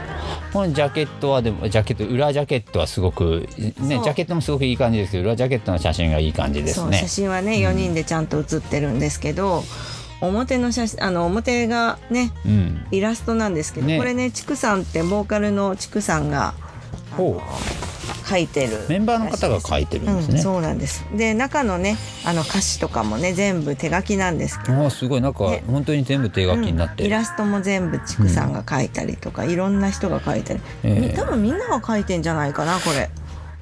[0.52, 5.12] このジャケットはでもジャケット裏ジャケットはすごくねジャケットもすごくいい感じです。
[5.12, 6.98] けど裏ジャケットの写真がいい感じですね。
[6.98, 9.64] 写真はね4人でちゃんと写ってるんですけど、
[10.22, 16.54] うん、表の写真あの表がね、うん、イラストなんですけど、ね、これねちくさんってボーカルのちくさんが。
[18.26, 21.04] 書いてるメンバーの方が書いてるんですね、うん、そうなんです。
[21.14, 24.86] で中のねあの歌詞とかもね全部手書きなんですけど。
[24.86, 25.20] あすごい。
[25.20, 33.10] なんか、ね、本当に全部手書きになってる、うん、イラストも全部ちくさんが書いたりとか、うん、いろんな人が書いたり、えー、多分みんなが書いてんじゃないかなこれ。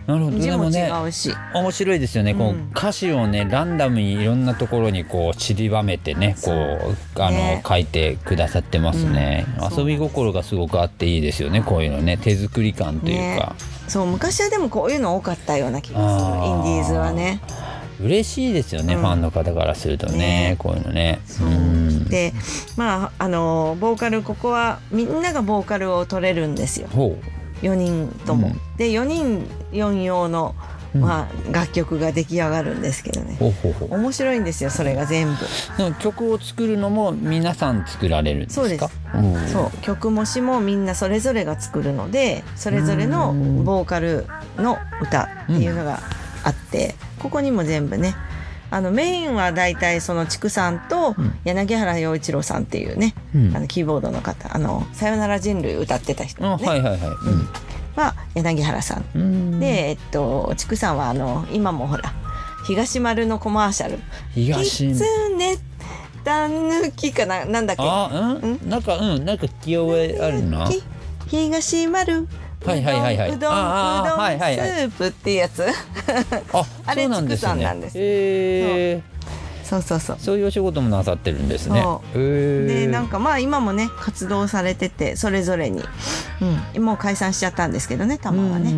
[0.06, 0.38] なるほど。
[0.38, 0.90] でもね
[1.54, 12.16] 面白いですよね、こう歌詞をねランダムにいろんなところにこう散りばめてねこうあの、ね、書いてくださってますね、うん、遊び心がすごくあっていいですよねこういうのね。
[12.16, 13.56] 手作り感というか、ね、
[13.88, 16.30] そう昔はでもこういうの多かったような気がする。
[16.46, 17.40] インディーズはね。
[18.00, 21.20] 嬉しいですよね、うん、ファンの方からするとね、ね、こういうのね。
[22.08, 22.32] で
[22.76, 26.88] まああのボーカルここはみんながボーカルを取れるんですよ。
[27.62, 28.48] 4人とも。
[28.48, 30.54] うん、で4人4用の
[30.94, 35.36] まあ、楽曲が出来上がるんですけどね、う面白いんですよそれが全部。
[36.00, 38.62] 曲を作るのも皆さん作られるんですか？
[38.62, 39.52] そうです。
[39.52, 39.78] そう。
[39.82, 44.26] 曲も詞もみんなそれぞれが作るのでそれぞれのボーカル
[44.56, 46.00] の歌っていうのが
[46.44, 48.14] あって、ここにも全部ね。
[48.70, 57.02] あのメインは大体その畜さんと柳原洋一郎さんっていうね、うん、あのキーボードの方「あのさよなら人類」歌ってた人、ね、はいはいはい、う
[57.36, 57.48] ん
[57.96, 59.60] は柳原さん、ん。
[59.60, 62.12] でえっと畜さんはあの今もほら
[62.66, 63.98] 東丸のコマーシャル
[64.34, 64.88] 「東。
[64.88, 65.04] キツ
[65.36, 65.56] ネ
[66.24, 67.82] たぬき」かななんだっけ？
[67.84, 70.68] あうん、うん、なんかうんなんか聞き覚えあるな。
[71.28, 72.28] 東丸。
[72.64, 73.30] はいはいはいはい。
[73.30, 75.64] うどんうどんスープっていうやつ。
[76.52, 77.98] あ、 あれつくさんなんです。
[77.98, 78.00] へ
[78.98, 79.02] え。
[79.72, 80.16] そうそうそう。
[80.18, 81.82] そういうお仕事もなさってるんですね。
[82.14, 85.82] でなんかまあ今もね活動されててそれぞれに、
[86.74, 88.74] うん、もう解散しちゃったんですけどね玉はね。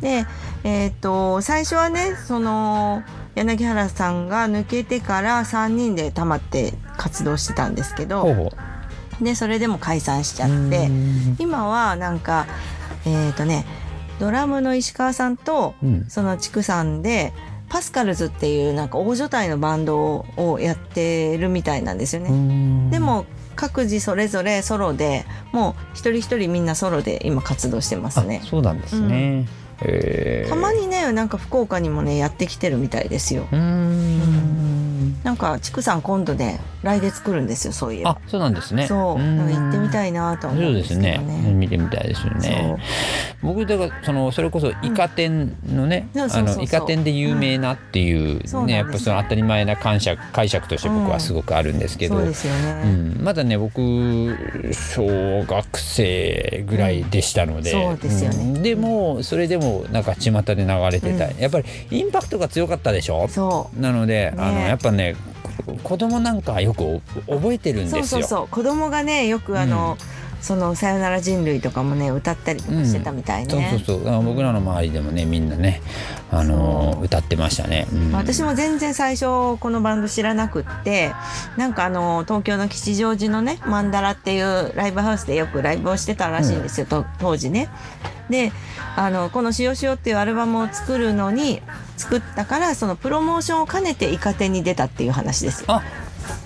[0.00, 0.26] で
[0.62, 3.02] えっ、ー、と最初はねその
[3.34, 8.52] 柳原さんが抜けてから3人で玉って活動してたんですけど
[9.20, 10.88] でそれでも解散しちゃって
[11.40, 12.46] 今はなんか
[13.04, 13.66] えっ、ー、とね
[14.20, 15.76] ドラムの石川さんと、
[16.08, 17.32] その畜さんで
[17.68, 22.90] パスカルズっていうなんか大所帯のバンドをやってるみたいなんですよね。
[22.90, 23.26] でも
[23.56, 28.40] 各自それぞれソロでもう一人一人みんなソロで今活動してますね。
[28.44, 29.48] そうなんですね、
[29.84, 33.48] うん、たまにねなんか福岡にもねやってきてるみたいですよ。
[33.50, 34.57] うん
[35.28, 38.12] なんか畜さん今度ね来月来るんですよそういえば。
[38.12, 38.86] あそうなんですね。
[38.86, 39.18] そう。
[39.18, 41.16] 行ってみたいなと思うんですけどね。
[41.16, 41.52] そうですね。
[41.52, 42.76] 見てみたいですよね。
[43.42, 53.78] 僕だからそのそれこそイカ天のね、うん、あのイカ天で有名なっていうね、うん、やっぱその当たり前な解釈解釈として僕はすごくあるんですけど、うん、ね、まだね僕
[54.72, 63.28] 小学生ぐらいでしたので、そうですよね、でもそれでもなんか巷で流れてた、やっぱりインパクトが強かったでしょ？
[63.28, 63.80] そう。
[63.80, 65.16] なので、ね、あのやっぱね
[65.82, 68.04] 子供なんかよく覚えてるんですよ。
[68.04, 68.48] そうそうそう。
[68.48, 74.04] 子供がねよくあの、うん、その「さよなら人類」とかもね歌ったりとかしてたみたいね、うん、そうそう。
[74.04, 75.82] そう僕らの周りでもねみんなね
[76.30, 81.12] あの歌ってましたね、うん、私も全然最初このバンド知らなくって
[81.56, 86.86] なんかあの東京の吉祥寺のねマンダラっていうライブハウスでよくライブをしてたらしいんですよ、
[87.18, 87.68] 当時ね。
[88.30, 88.52] で
[88.96, 91.62] あのこの「しおしお」っていうアルバムを作るのに
[91.98, 95.82] 作ったからそのプロモーションを兼ねてイカ天に出たっていう話ですあ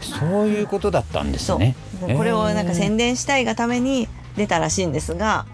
[0.01, 1.75] そういうことだったんですね。
[2.01, 5.47] これをなんか宣伝したいがために出たらしいんですが、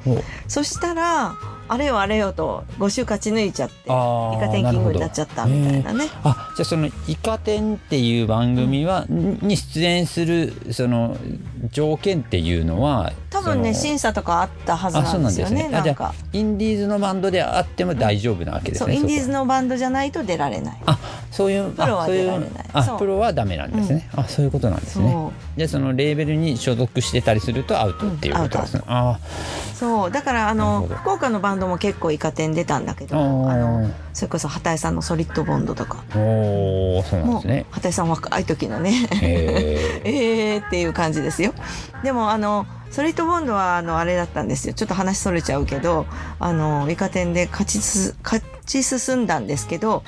[0.46, 1.34] そしたら
[1.68, 6.08] あれよあれよと5週勝ち抜いちゃってイカ天キングになっちゃったみたいなね。
[6.24, 11.16] あじゃあそのイカ天っていう番組は、うん、に出演するその
[11.72, 15.68] 条件っていうのは多分ね審査とかあったはずなんですよね。
[15.68, 18.94] なんかインディーズのバンドであっても大丈夫なわけですね。
[18.94, 20.78] インディーズのバンドじゃないと出られない。
[20.86, 20.98] あ
[21.30, 22.50] そういうプロは出られない。
[22.72, 24.08] あプロはダメなんですね。
[24.14, 25.30] あそういうことなんですね。
[25.56, 28.82] じゃそのレーベルに所属してたりするとアウトっていうことですね。
[28.86, 29.18] あ
[29.74, 33.20] そうだからあの福岡のバンドも結構イカ天出たんだけどあ
[33.56, 36.02] のそれこそ畑井さんのソリッドボンドとか。
[36.16, 37.66] おそうなんですね。
[37.70, 39.06] 畑井さん若い時のね。
[39.22, 41.54] えー、えーっていう感じですよ。
[42.02, 44.74] でもあのソリッドボンドはあのあれだったんですよ。
[44.74, 46.04] ちょっと話それちゃうけど
[46.40, 47.78] あのイカ天で勝ち
[48.24, 50.02] 勝ち進んだんですけど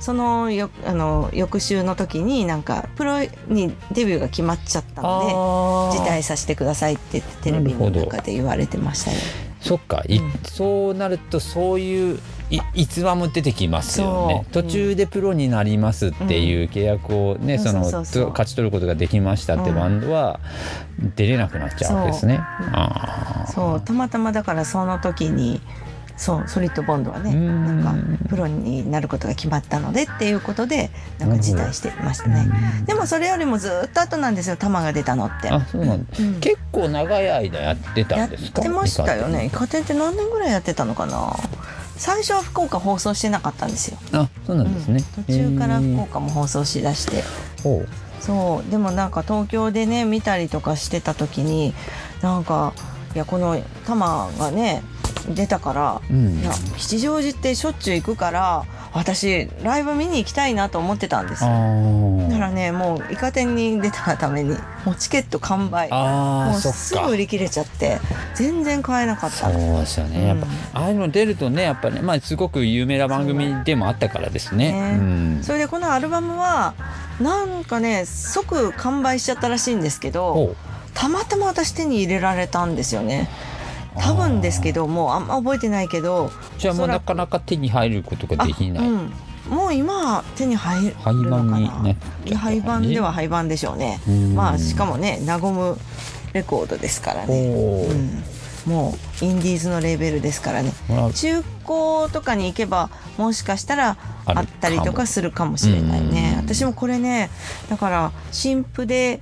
[0.00, 9.18] そのよあの翌週の時になんかプロにデビューが決まっちゃったので辞退させてくださいってテレビの中で言われてましたよ。
[9.60, 12.18] そっか、うん、そうなるとそういう
[12.74, 14.46] 逸話も出てきますよね。
[14.52, 18.04] 途中でプロになりますっていう契約をね、その勝
[18.46, 20.40] ち取ることができましたってバンドは
[21.16, 22.40] 出れなくなっちゃうんですね。
[23.54, 23.80] そう。
[23.80, 25.60] たまたまだからその時に
[26.16, 27.94] そうソリッドボンドはねなんか
[28.28, 32.46] プロになることが決まったのでっていうことでなんか辞退してましたね。
[32.84, 35.48] でもそれよりもずっと後なんですよ玉が出たのって。
[35.48, 38.60] あそうなんうん、結構長い間やってたんですか？
[38.60, 39.46] やってましたよね。
[39.46, 41.34] イカ天って何年ぐらいやってたのかな？
[42.00, 43.98] 最初は福岡放送してなかったんですよ。
[44.12, 47.22] あそうなんですね、うん、途中から福岡も放送しだして。
[48.20, 48.70] そう。
[48.70, 51.74] でもなんか東京でね見たりとかしてた時に
[52.22, 52.72] なんか
[53.14, 54.82] いやこの玉がね
[55.28, 61.44] 出たから、うん、いや吉祥寺ってしょっちゅう行くから私ライブ見に行きたいなと思ってたんです。
[61.44, 61.50] よ
[62.28, 65.88] だからねもうイカ天に出たためにもうチケット完売。
[65.90, 67.98] もうすぐ売り切れちゃって
[68.34, 69.50] 全然買えなかった。
[69.50, 70.46] そうですよね、うん、やっぱ
[70.80, 75.02] ああいうの出るとねやっぱねまあすごく有名な番組でもあったからですね、ねう
[75.40, 76.74] ん、それでこのアルバムは
[77.20, 80.56] なんかね即完売しちゃったらしいんですけど
[80.94, 83.28] たまたま私手に入れられたんですよね
[83.98, 89.12] 多分ですけどもうあんま覚えてないけどじゃあもうなかなか手に入ることができない、うん、
[89.48, 91.96] もう今手に入るのかな。
[92.36, 94.00] 廃盤では廃盤でしょうね。
[94.34, 95.76] まあしかもね和む
[96.32, 97.54] レコードですからね、
[98.66, 100.72] うん、もうインディーズのレベルですからね。
[101.14, 106.34] 中古とかに行けばもしかしたらあったりとかするかもしれないね。
[106.36, 107.30] 私もこれね
[107.68, 109.20] だから新譜で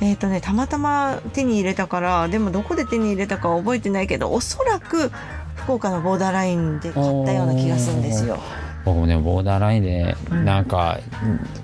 [0.00, 5.10] えーとね、たまたま手に入れたからでもどこで手に入れたかは覚えてないけどおそらく
[5.54, 8.38] 福岡のボーダーラインで買ったような気がするんですよ。
[8.84, 10.98] 僕もねボーダーラインでなんか、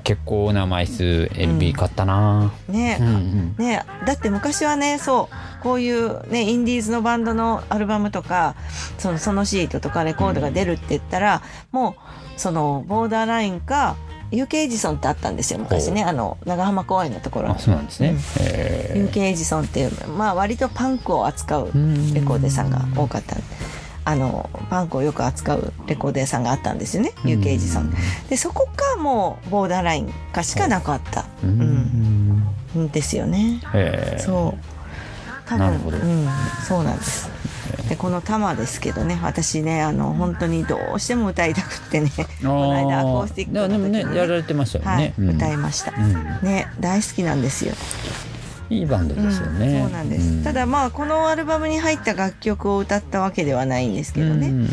[0.05, 2.97] 結構な枚数 LB 買ったな、うん、ね。
[2.99, 3.85] うんうん、ね。
[4.07, 8.55] だって昔はねそうこういうねインディーズのバンドのアルバムとか
[8.99, 11.97] そのそのシートとかレコードが出るって言ったら、うん、も
[12.37, 13.97] うそのボーダーラインか
[14.31, 16.05] UK エジソンってあったんですよ昔ね。
[16.05, 18.11] あの長浜公園のところあそうなんですね、
[18.95, 21.67] うん、UK エジソンっていうまあ割とパンクを扱う
[22.15, 23.37] レコーデーさんが多かった
[24.05, 27.93] あのパンクをよく扱うレコーデーさんがあったんですよね UK エジソン
[28.29, 32.43] でそこかもうボーダーラインかしかなかった、うん、
[32.77, 33.61] うん、ですよね。
[34.19, 34.81] そう。
[35.51, 36.29] 多分、うん、
[36.67, 37.29] そうなんです
[37.91, 47.75] でこの「玉」ですけどね私ねあの本当にどうしても歌いたくってねこの間アコースティックの時に、ね、ねやられてましたよね、はいうん、歌いました、うん、ね大好きなんですよ
[48.71, 54.69] いいバンドですよね、うん、そうなんです、うん、ただまあこのアルバムに入った楽曲を歌ったわけではないんですけどね、うん、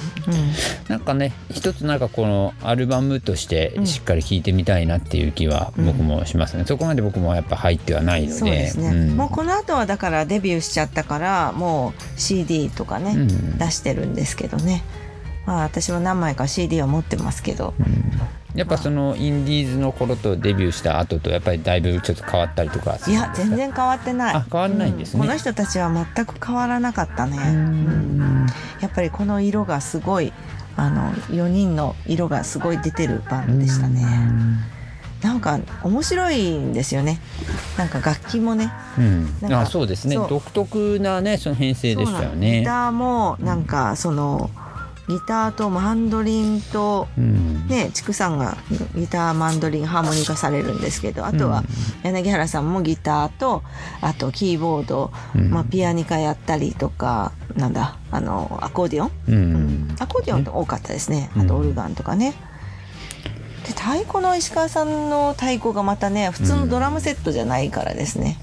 [0.87, 8.33] なんかね一つなんかこのアルバムとしてしっかり聴いてみたいなっていう気は僕もしますね、そこまで僕もやっぱ入ってはないので。
[8.33, 13.15] そうですね、もうこの後はだからデビューしちゃったからもう CD とかね、
[13.57, 14.83] 出してるんですけどね
[15.47, 17.73] まあ私も何枚か CD は持ってますけど、
[18.53, 24.35] やっぱそのインディーズの頃とデビューした後とやっぱりだいぶちょっと変わったりとかいや全然変わってない。
[24.35, 28.45] あ変わらないんですね、うん、この人たちは全く変わらなかったね、うん、
[28.81, 30.33] やっぱりこの色がすごい
[30.75, 34.05] あの4人の色がすごい出てるバンドでしたね、
[35.21, 37.19] なんか面白いんですよね。
[37.77, 38.71] なんか楽器もね。
[38.99, 39.01] う
[39.47, 40.15] ん、あそうですね。
[40.15, 42.59] 独特なねその編成でしたよね。
[42.59, 44.51] ギターもなんかその。
[44.61, 44.66] うん
[45.07, 48.57] ギターとマンドリンと、うん、ね畜産が
[48.95, 51.63] ギターマンドリンハーモニカされるんですけどあとは
[52.03, 53.63] 柳原さんもギターと
[54.01, 61.29] あとキーボード、うん、まあ、ピアニカやったりとかなんだあのアコーディオン、うん、アコーディオンって多かったですね。
[61.37, 62.33] あとオルガンとかね。
[63.65, 68.37] で太鼓の石川さんの太鼓がまたね普通のドラムセットじゃないからですね。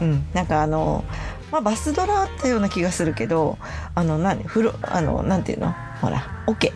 [0.00, 1.04] うん、なんかあの
[1.50, 3.58] まあ、バスドラあったような気がするけど
[3.94, 5.74] あの何風呂あのなんていうの？
[6.00, 6.72] ほらオ、ケ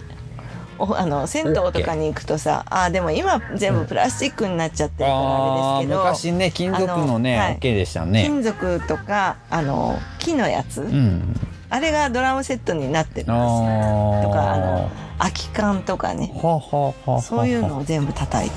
[0.78, 8.24] おあの銭湯とかに行くとさあでも今全部プラスチックになっちゃってるからあれですけど、昔ね金属のねはい、OK でしたね。
[8.24, 11.34] 金属とかあの木のやつ、うん、
[11.68, 13.28] あれがドラムセットになってるんです。
[13.28, 13.32] よ
[14.24, 16.32] とかあの空き缶とかね。
[16.40, 18.56] そういうのを全部叩いて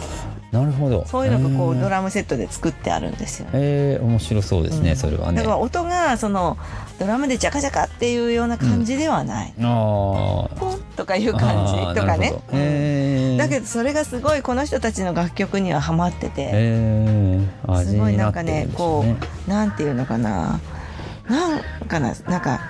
[0.56, 1.06] なるほど。
[1.06, 5.38] そういうのがこうドラムセットで作ってあるんですよ、ね、えー、面白そうですね、うん、それはね。
[5.40, 6.58] だから音がその
[6.98, 19.04] ドラムでジャカジャカっていうような感じではない、うん、あポンとかいう感じとかね、えー、だけどそれがすごいこの人たちの楽曲にはハマってて、えー、すごいなんかね、ね、こ
[19.48, 20.60] うなんていうのかな。
[21.28, 22.62] なんかななんか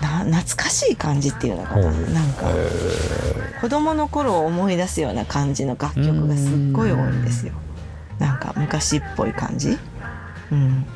[0.00, 1.90] な懐かしい感じっていうのかな。
[1.90, 2.46] なんか
[3.60, 7.52] 子供の頃を思い出すような感じの楽曲がすっごい多いんですよ。
[8.18, 9.78] なんか昔っぽい感じ。
[10.52, 10.86] うん。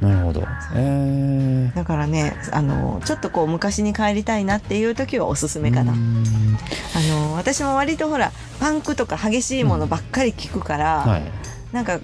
[0.00, 5.92] なるほど、えー、だからねあのちょっとこう昔に帰りたいなっていう時はおすすめかな。
[5.92, 11.10] あの私も割とほらパンクとか激しいものばっかり聞くから、うん。
[11.10, 11.22] はい
[11.74, 11.98] なんか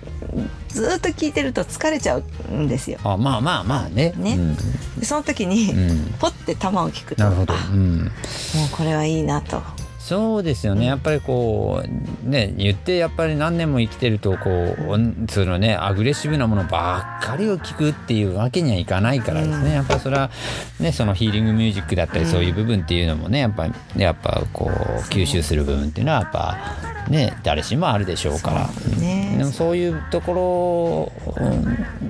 [0.67, 2.99] ずっと聞いてると疲れちゃうんですよ。
[3.05, 4.13] あまあまあまあね。
[4.17, 4.57] ね、うん、
[4.99, 8.11] でその時に、うん、ポッて球を聞くとなるほど、うん、もう
[8.77, 9.63] これはいいなと。
[10.11, 10.87] そうですよね。
[10.87, 20.33] やっぱりこうね言ってやっぱり何年も生きてるとこうそのねアグレッシブなものばっかりを聞くっていうわけにはいかないからですね、やっぱそれは
[20.81, 24.73] ねそのヒーリングミュージックだったりそういう部分っていうのもねやっぱやっぱこう
[25.13, 26.59] 吸収する部分っていうのはやっぱ
[27.09, 31.41] ね誰しもあるでしょうから、ね、でもそういうところ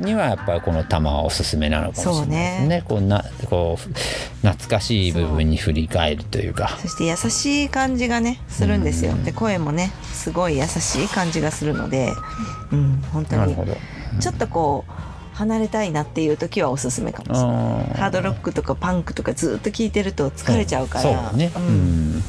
[0.00, 2.68] にはやっぱりこの玉はおすすめなのかもしれないですね。
[2.68, 2.84] ね。
[2.86, 6.78] こうなこう懐かしい部分に振り返るというか。
[6.80, 9.14] そして優しい感じがねするんですよ。
[9.14, 12.12] で声もねすごい優しい感じがするので、
[12.72, 13.56] うん、本当に
[14.20, 15.10] ちょっとこう。
[15.40, 17.98] 離れたいなっていう時はおすすめかもしれない。
[17.98, 22.22] ハードロックとかパンクとかずっと聴いてると疲れちゃうから、ね、うん、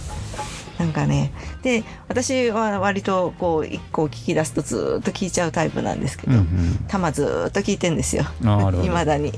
[0.80, 1.34] なんかね。
[1.62, 6.48] で私は割とこう一個聞き出すとずっと聞いちゃうタイプなんですけど、うんうん、
[6.88, 8.24] 玉ずっと聞いてんですよ。
[8.42, 9.34] いま だに。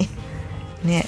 [0.84, 1.06] ね、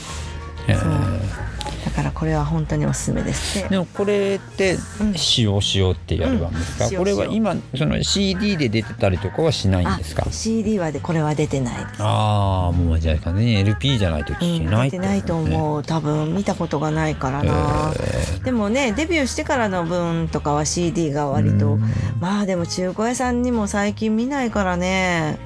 [0.68, 4.78] だからこれは本当におすすめですでもこれって
[5.16, 11.96] 「しおしお」っていうアルバムですか、うん、これは今その CD で出てたりとかはしないんですか？CD はでこれは出てないです。
[12.00, 15.84] ああもうじゃあね LP じゃないと聞けない、うん、出てないと思う。
[15.84, 21.78] 多分見たことがないからな、えー、でもねデビューしてからの分とかは CD が割と
[22.20, 25.38] まあでも中古屋さんにも最近見ないからね。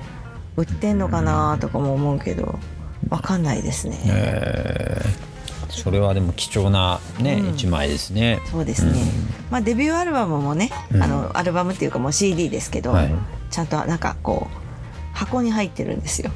[0.58, 2.60] 売ってんのかなとかも思うけど
[3.10, 5.72] わかんないですね、えー。
[5.72, 8.42] それはでも貴重なね、うん、1枚ですね。
[8.52, 8.98] そうですね、うん、
[9.50, 13.14] まあデビューアルバムもね、うん、あのアルバムっていうかもう CD ですけど、はい、
[13.50, 16.32] ちゃんとなんかこう箱に入ってるんですよ。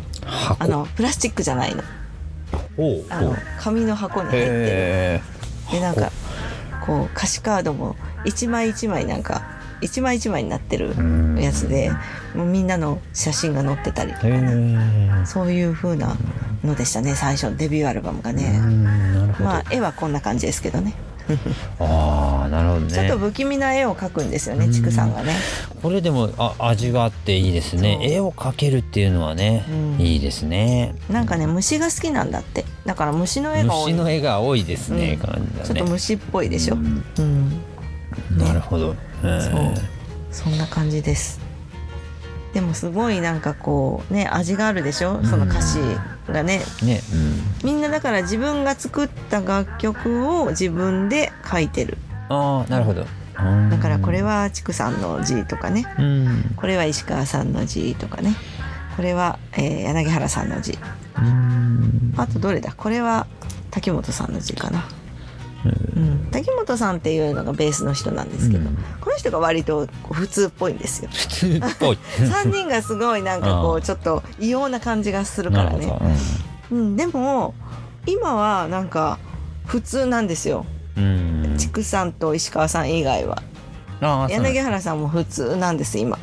[0.60, 1.84] あのプラスチックじゃないの。
[3.10, 4.60] あの紙の箱に入ってる。
[5.72, 6.12] でなんか
[6.86, 7.96] こう歌詞カードも
[8.26, 9.44] 一枚一枚なんか
[9.82, 10.96] 一枚一枚になってる
[11.40, 11.92] やつで
[12.36, 15.26] もうみんなの写真が載ってたりとかね。
[15.26, 16.16] そういう風な
[16.64, 18.60] のでしたね最初デビューアルバムがね。
[19.40, 20.94] まあ絵はこんな感じですけどね。
[21.80, 22.92] ああなるほどね。
[22.94, 25.34] ちょっと不気味な絵を描くんですよね畜さんがね。
[25.82, 27.98] これでもあ味があっていいですね。
[28.02, 30.96] 絵を描けるっていうのはね、うん、いいですね。
[31.10, 32.66] なんかね虫が好きなんだって。
[32.86, 33.94] だから虫の絵が多い。
[33.94, 35.44] 虫の絵が多いですねうん。
[35.44, 37.62] ね、ちょっと虫っぽいでしょ、うん、うん、
[38.38, 39.74] なるほど、そう。
[40.32, 41.40] そんな感じです。
[42.54, 45.24] でもすごいなんかこうね味があるでしょ？
[45.24, 45.80] その歌詞
[46.32, 47.02] がねね、
[47.64, 51.98] うん、みんなだから自分が作った楽曲を自分で書いてる。
[52.30, 53.06] ああなるほど。
[53.70, 58.36] だからこれは畜さんの字とかね、うん、これは石川さんの字とかね。
[58.96, 60.78] これは、えー、柳原さんの字。
[62.16, 62.74] あとどれだ？
[62.78, 63.26] これは
[63.72, 64.86] 滝本さんの字かな
[65.66, 71.10] うん、滝本さんっていうのがベースの人なんですけど、うん、この人が割と普通っぽいんですよ。
[71.12, 75.92] 普通っぽい 3人がすごいなんかこうちょっと異様な感じがするからね。
[76.72, 77.54] うん、でも
[78.06, 79.20] 今はなんか
[79.66, 80.66] 普通なんですよ。
[81.58, 83.42] 畜産と石川さん以外は。
[84.30, 86.18] 柳原さんも普通なんです今。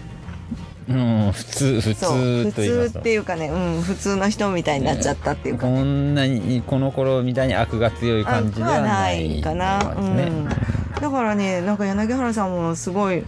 [0.91, 10.49] うん、普通普通普通っていうかね、うん、普通の人みたいになっちゃったっていうか、ね、こんなにこの頃みたいに悪が強い感じではないかな、うん、
[11.01, 13.23] だからねなんか柳原さんもすごい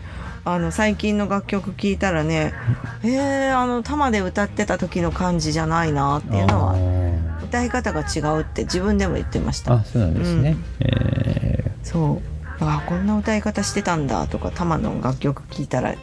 [0.45, 2.53] あの最近の楽曲聴いたらね
[3.05, 6.75] えー、あの玉で歌ってた時の感じじゃないなっていうのは
[7.45, 9.75] 歌い方が違うって自分でも言ってました。
[9.75, 12.33] あそうなんですね、うん、えー、そう。
[12.61, 15.95] あこんな歌い方してたんだとか玉の楽曲聴いたら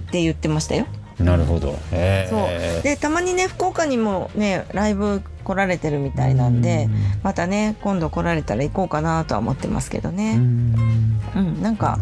[0.00, 0.86] って言ってましたよ。
[1.18, 2.82] なるほど、そう。
[2.82, 6.88] でたまにね福岡にもねライブ来られてるみたいなんで
[7.24, 10.36] またね今度来られたら行こうかなとは思ってますけどね。
[10.36, 11.62] うん。
[11.62, 11.98] なんか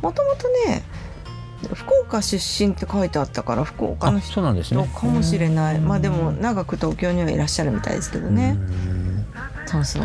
[0.00, 0.84] もともとね
[1.74, 8.56] 福岡出身って書いてあったから福岡の人かもしれない、ね、まあでも長く東京にはいらっしゃるみたいですけどね。
[9.66, 10.02] そうそう。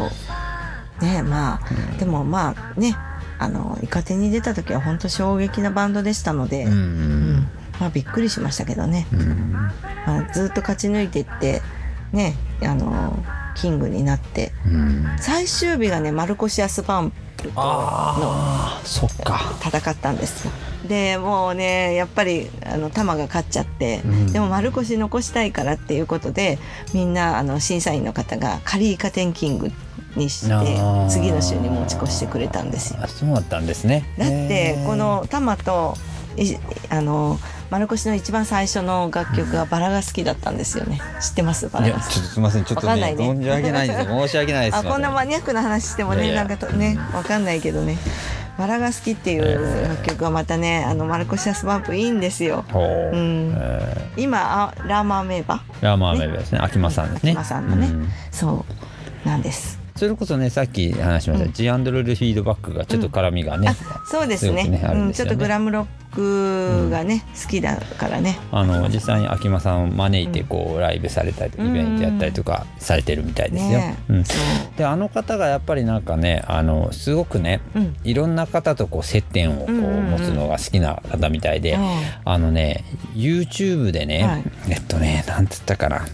[1.04, 1.62] ねまあ、
[1.92, 2.96] うん、でもまあね
[3.40, 7.48] あのイカテに出た時は本当衝撃なバンドでしたので、うん、うん、
[7.80, 9.70] まあびっくりしましたけどね、うん、ま
[10.08, 11.62] あ、ずっと勝ち抜いていって
[12.12, 13.24] ねあの
[13.56, 14.52] キングになって、
[15.20, 18.36] 最終日がねマルコシアスパンプとの
[19.60, 20.52] 戦ったんですよ。
[20.88, 26.60] でもうねやっぱりあの玉が勝っちゃって、うん、でも丸腰残したいからっていうことで
[26.94, 29.72] みんなあの審査員の方がカリーカテンキング
[30.16, 33.08] にして次の週に持ち越してくれたんですよ。
[33.08, 35.96] そうだったんですねだってこの玉と
[36.90, 37.40] あの
[37.70, 41.02] 丸腰の一番最初の楽曲はバラが好きだったんですよね。
[41.20, 41.68] 知ってます？
[41.68, 42.00] バラが。
[42.00, 42.64] ちょっとすみません。
[42.64, 44.06] ちょっとね、ね 申し訳ないです。
[44.06, 44.78] 申し訳ないです。
[44.78, 47.98] あ、こんなマニアックな話してもね、なんかとね、わかんないけどね。
[48.58, 52.64] バラが好きっていう楽曲はまたね、あのマルコシアスバンプいいんですよ。
[52.74, 52.78] う
[53.18, 53.58] ん、
[54.16, 55.62] 今あラーマーメーバ？
[55.82, 56.60] ラーマーメーバですね。
[56.62, 57.32] 秋間さんですね。
[57.32, 57.90] 秋間さんのね、
[58.32, 58.66] そ
[59.26, 59.77] うなんです。
[59.98, 63.76] それこそねさっき話しました、うん、ジアンドルルフィードバックがちょっと絡みがね、
[64.10, 68.40] そうですね、ね、うん、ちょっとグラムロックがね、好きだからね。
[68.52, 73.70] あの実際に秋間さんを招いてこうライブされたりイベントやったりとかされてるみたいですよ。
[73.80, 74.24] ね、うん、
[74.78, 77.62] であの方がやっぱりなんかねあのすごくね、
[78.04, 81.78] いろんな方とこう接点をこう持つのが好きな方みたいで、
[82.24, 86.06] あのね YouTube でね、はい、えっとねなんつったかな。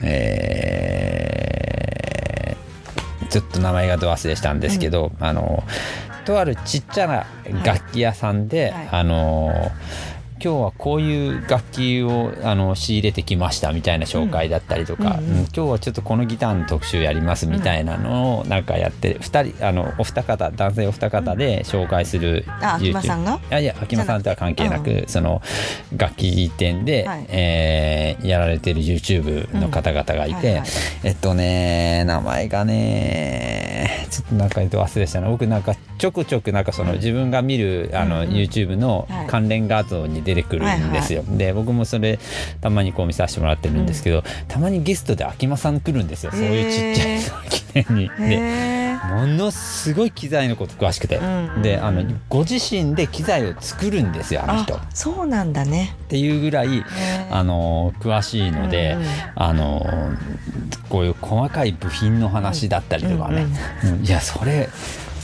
[0.00, 5.62] えー、ちょっと名前がど忘れしたんですけど、うん、あの
[6.24, 7.26] とあるちっちゃな
[7.64, 9.72] 楽器屋さんで、はいはい、あの
[10.40, 15.30] 今日はこういう楽器をあの仕入れてきましたみたいな紹介だったりとか、うんうん。
[15.30, 23.40] うん、今日はちょっとこのギターの特集やりますみたいなのをなんかやって2人あのお二方男性お二方で紹介する、うん、あ秋間さんが？
[23.50, 25.42] いやいや秋間さんとは関係なくその
[25.96, 30.44] 楽器店で、はい、えー、やられてる YouTube の方々がいて、うん。
[30.44, 30.68] はいはい、
[31.04, 35.28] えっとね名前がねちょっとなんか忘れしたな。
[35.28, 41.20] 僕なんかちょくちょくなんかその自分が見るあの YouTube の関連画像に出てくるんですよ。
[41.20, 42.18] はいはい、で僕もそれ
[42.60, 46.32] たまにこう見させてもらってるんですけど、うん、たまにゲストで秋間さん来るんですよ。
[46.32, 47.20] そういうちっちゃい
[47.50, 48.10] 記念に。
[48.28, 48.78] で
[49.14, 54.78] ものすごい機材のこと詳しくて、うん、であのご自身で機材を作るんですよあの人。
[54.92, 55.94] そうなんだね。
[56.04, 56.84] っていうぐらい
[57.30, 59.06] あの詳しいので、うんうん、
[59.36, 59.86] あの
[60.88, 63.46] こういう細かい部品の話だったりとかね、
[63.84, 63.90] うん。
[63.94, 64.68] うん、いやそれ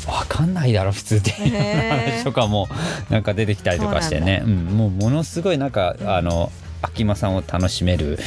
[0.07, 2.69] 分かんないだろ普通っていう話とかも
[3.11, 4.43] なんか出てきたりとかしてね。
[4.45, 6.51] う、うん、もうものすごいなんかあの
[6.83, 8.19] 秋間さんを楽しめる、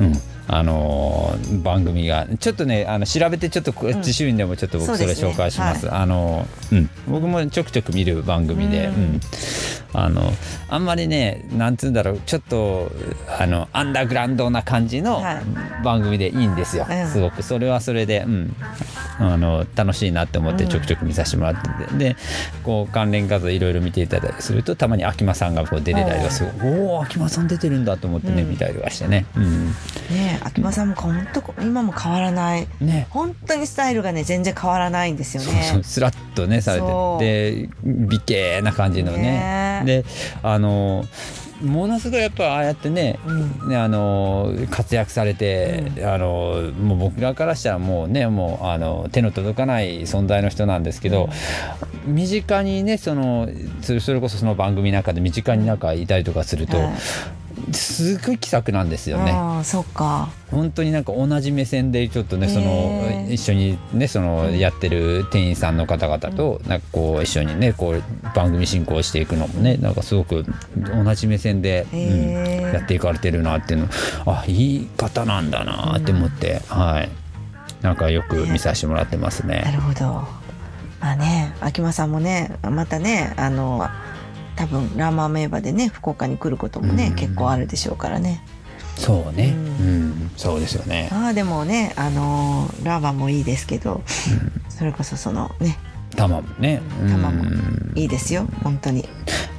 [0.00, 2.26] うん、うん、あの番組が。
[2.40, 5.80] ちょっとねあの調べてちょっと自主員でもちょっと僕それ紹介します。
[5.80, 9.20] すねはい、あのうん、僕もちょくちょく見る番組で、うん、うん、
[9.92, 10.32] あの
[10.68, 12.90] あんまりねなんつうんだろうちょっと
[13.38, 15.22] あのアンダーグラウンドな感じの
[15.84, 17.42] 番組でいいんですよ、はい、すごく。
[17.42, 18.56] それはそれで、うん、
[19.18, 22.16] あの楽しいなって思ってちょくちょく見させてもらってて、うん、で
[22.62, 26.72] こう関連画像いろいろ見ていただいたりするとたまに秋間さんがこう出れたりはすごい。
[26.80, 29.26] おお秋間さん出てるんだと思ってね、見たりとかしてね。
[29.36, 29.68] うん、
[30.10, 35.62] ね秋間さんも本当今も変わらない、ね、本当にスタイルがね全然変わらないんですよね。
[35.62, 36.88] そうそうスラッとねされて。
[37.18, 39.18] で美形な感じのね。
[39.22, 39.82] ね。
[39.84, 40.04] で
[40.42, 41.04] あの
[41.62, 43.32] ものすごいやっぱああやってねう
[43.66, 51.28] ん、ねあの活躍されて、うん、あのもう僕らからしたらもうねもうあの手の届かない存在の人なんですけど、
[52.06, 53.48] うん、身近にねその
[53.82, 56.78] それこそその番組の中で身近になんかいたりとかすると、
[57.72, 59.32] すごい気さくなんですよね。
[59.34, 60.30] あそっか。
[60.50, 68.02] 本当になんか同じ目線でちょっとねその一緒にねそのやってる店員さんの方々となんかこう一緒にねこう
[68.34, 70.44] 番組進行していくのもねなんかすごく
[70.76, 73.88] 同じ目線で、うん、やっていかれてるなっていうの
[74.26, 77.28] あいい方なんだなって思って、はい。
[77.82, 79.62] なんかよく見させてもらってますね。
[79.64, 80.04] なるほど。
[81.00, 83.86] まあね秋間さんもねまたねあの
[84.58, 88.42] 多分ラーマー名馬でね福岡に来ることもね、うん、結構あるでしょうからね。
[88.96, 89.90] そうね、うん、う
[90.24, 91.08] ん、そうですよね。
[91.12, 94.02] ああでもねあのー、ラーマもいいですけど、うん、
[94.68, 95.78] それこそそのね
[96.16, 96.80] 玉もね。
[97.08, 97.44] 玉も
[97.94, 99.08] いいですよ本当に。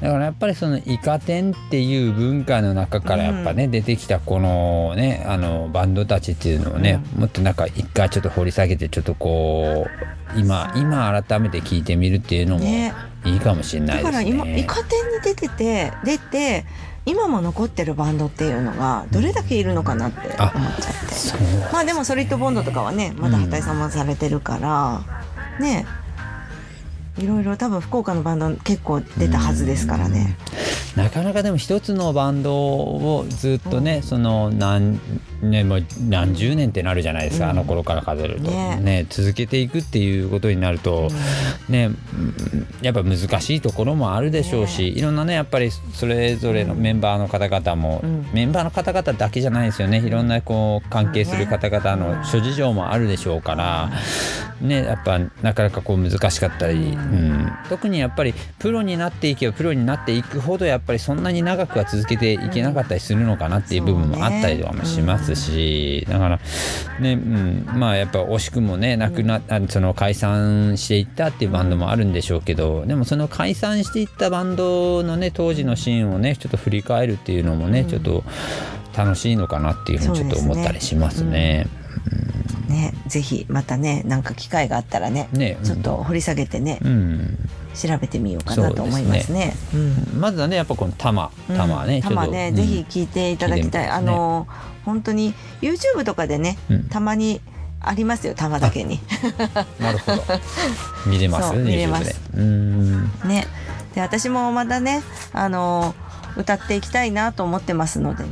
[0.01, 9.87] だからやっぱりそのイカ天っていう文化の中からやっぱね、うん、出てきたこのねあのバンドたちっていうのをね、うん、もっとなんか一回ちょっと掘り下げてちょっとこ
[10.35, 12.65] う今今改めて聞いてみるっていうのも
[13.25, 14.11] いいかもしれないですね。
[14.11, 16.65] だから今イカ天に出てて出て
[17.05, 21.73] 今も残ってるバンドっていうのがどれだけいるのかなって思っちゃって。
[21.73, 25.01] まあでもソリッドボンドとかはねまだ畑井さんもされてるから、
[25.59, 25.85] うん、ね
[27.19, 30.37] いろいろ多分福岡のバンド結構出たはずですからね。
[30.95, 34.99] なかなかでも一つのバンドをずっとね、うん、その何
[35.41, 41.09] 年も何十年ってなるじゃないですか、うん、あの頃から数えると、ね、ね、続けていくっていうことになると、
[41.67, 41.91] うん、ね
[42.81, 48.01] やっぱ難しいところもあるでしょうし、ね、いろんなねやっぱりそれぞれのメンバーの方々も、
[48.33, 49.99] メンバーの方々だけじゃないですよね。
[49.99, 53.89] いろんなこう関係する方々の諸事情もあるでしょうから、
[54.61, 66.39] ねやっぱなかなかこう難しかったり、うん、特にやっぱりプロになっていけばプロになっていくほどやっぱりそんなに長くは続けていけなかったりするのかなっていう部分もあったりとかもしますし、だから
[66.99, 78.23] ね、うん、まあやっぱ惜しくもねなくなその解散していったっていうバンドもあるんでしょうけどでもその解散していったバンドのね当時のシーンをねちょっと振り返るっていうのもね、ちょっと
[78.95, 81.67] 楽しいのかなっていうふうにちょっと思ったりしますね。
[82.69, 87.37] ね、ぜひまたねなんか機会があったらね、ね、ちょっと掘り下げてね、うん、
[87.79, 89.55] 調べてみようかなと思いますね。
[89.61, 89.81] すね。
[90.13, 91.31] うん、まずはねやっぱこの玉。
[91.47, 94.47] 玉ね、玉ね、ぜひ聞いていただきたい、あの
[94.85, 96.57] 本当に YouTube とかでね、
[96.89, 97.41] たまに
[97.81, 98.99] ありますよ玉だけに。
[99.79, 100.23] なるほど。
[101.07, 102.19] 見れます見れます。
[103.25, 103.47] ね。
[103.95, 105.01] で私もまたね
[105.33, 105.95] あの
[106.37, 108.29] 歌っていきたいなと思ってますので、ね、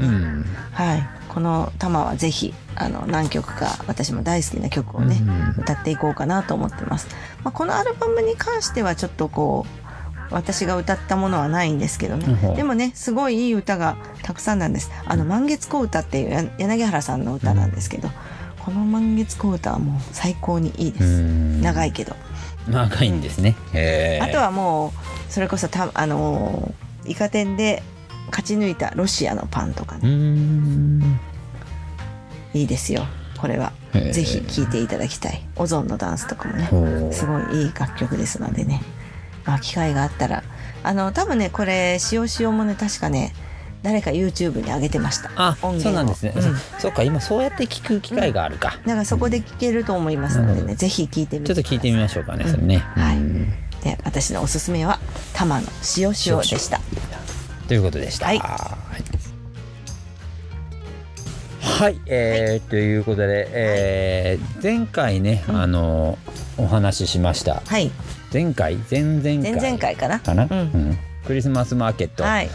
[0.72, 5.18] はいこの玉はぜひあの何曲か私も大好きな曲をね、
[5.56, 7.08] うん、歌っていこうかなと思ってます。
[7.44, 14.92] まあ、このアルバムに関してはちょっとこう私が歌ったものはないんですけどね、うん、でもねすごいいい歌がたくさんなんです。
[15.06, 18.14] あの満月子歌っていう柳原さんの歌なんですけど、うん、
[18.64, 21.22] この満月子歌はもう最高にいいです。
[21.62, 22.16] 長いけど。
[22.68, 23.56] 長いんですね、
[24.22, 24.92] あとはもう
[25.32, 26.74] それこそたあの
[27.06, 27.82] イカ天で
[28.28, 31.04] 勝ち抜いたロシアのパンとかね。
[32.54, 33.06] いいですよ。
[33.38, 33.74] これは。
[33.94, 35.42] ぜひ聴いていただきたい。
[35.56, 36.68] オゾンのダンスとかもね。
[37.12, 38.82] すごいいい楽曲ですのでね、
[39.46, 40.44] まあ、機会があったら。
[40.84, 43.34] あの多分ねこれ「塩塩」もね確かね
[43.84, 45.32] 誰か YouTube に上げてました。
[45.36, 53.18] あそうなんですね、うん、そうか今そうやって聞く機会があるか、うん、だからそこで聞けると思いますのでね、うん、ぜひ聞いてみてちょっと聞いてみましょうかね、それね、はい。
[53.84, 55.00] で私のおすすめは
[55.34, 55.68] 玉の
[55.98, 56.80] 塩塩でした
[57.68, 58.28] ということでした。
[58.28, 58.40] はい。
[61.60, 66.18] はい、えー、はい、ということで、えー、前回ね、うん、あの
[66.58, 67.62] お話ししました。
[67.66, 67.92] はい。
[68.34, 69.42] 前回、前々回？
[69.44, 70.20] 前々回かな？
[70.20, 70.46] かな？
[70.46, 72.24] うん、うん、クリスマスマーケット。
[72.24, 72.50] はい。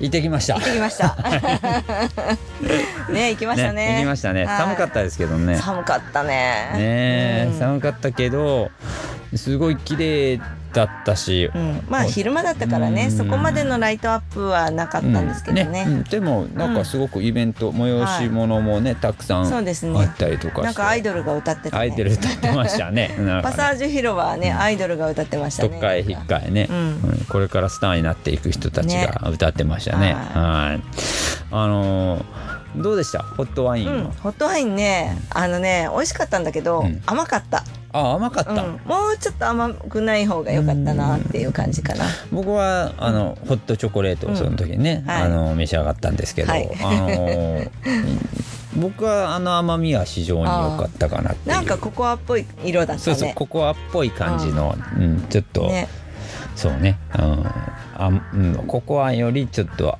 [0.00, 0.54] 行ってきました。
[0.54, 1.16] 行ってきました。
[3.12, 3.86] ね、行きましたね。
[3.86, 5.56] ね行きましたね、はい、寒かったですけどね。
[5.56, 6.70] 寒かったね。
[6.74, 8.70] ね、うん、寒かったけど。
[9.36, 10.40] すごい綺麗
[10.74, 15.64] だったし、うん、まあ昼間だったからね、そこまでのライトアップはなかったんですけどね。
[15.86, 23.10] ね、でもなんかすごくイベント、催し物もねたくさんあったりとかなんかアイドルが歌ってた、アイドル歌ってましたね。
[23.42, 25.68] パサージュ広場はね、アイドルが歌ってましたね。
[25.68, 26.68] とか引っかえね、
[27.28, 30.14] これからスターになっていく人たちが歌ってましたね。
[30.14, 30.82] はい。
[31.50, 32.24] あの
[32.76, 33.22] どうでした？
[33.22, 37.62] ホットワインホットワインねあのね美味しかったんだけど、甘かった
[37.94, 42.04] あ甘かった、うん、もうちょっと甘くない方が良かったなっていう感じかな。
[42.32, 47.70] 僕はあの、ホットチョコレートをその時ね、はい、あの召し上がったんですけど、はい、あの
[48.76, 52.98] 僕はあの甘みは非常に良かったかなってなんかココアっぽい色だったね。
[52.98, 55.88] そうそうココアっぽい感じの、うん、ちょっと、ね、
[56.56, 57.46] そうね、うん、
[57.94, 59.96] あうん、ココアよりちょっと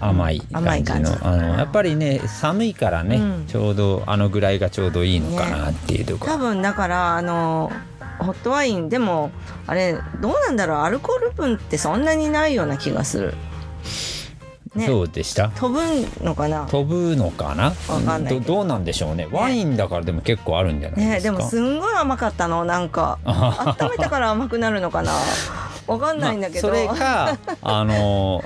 [0.00, 0.40] 甘い
[0.84, 1.10] 感じ。
[1.10, 6.26] のあのやっぱりね寒いからね、うん、ちょうどあのぐらいがちょうどいいのかなっていうとこ。
[6.26, 7.72] ろ、ね、多分だからあの
[8.18, 9.30] ホットワインでも
[9.66, 13.34] あれどうなんだろうアルコール分ってそんなにないような気がする。
[14.74, 15.48] ね、そうでした？
[15.48, 16.66] 飛ぶのかな？
[16.66, 17.72] 飛ぶのかな？
[17.88, 18.40] わかんないど。
[18.40, 19.26] どうなんでしょうね。
[19.32, 23.18] ワインだからでも結構あるんじゃないですか、ね、でもすんごい甘かったのなんか。
[23.24, 25.12] 温めたから甘くなるのかな？
[25.86, 28.44] わかんないんだけど、まあ、それかあの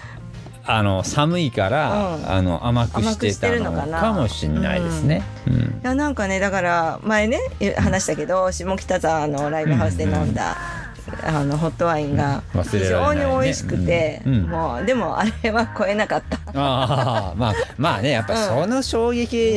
[0.65, 5.23] あの寒いから、うん、あの甘くしてたのかもしれないですね。
[5.47, 7.41] うん、いやなんかねだから前ね
[7.77, 10.82] 話したけど下北沢のライブハウスで飲んだ。
[11.25, 14.35] あのホットワインが非常に美味しくて、うん。
[14.35, 16.39] うん、もうでもあれは超えなかった。
[16.55, 19.55] あまあまあねやっぱその衝撃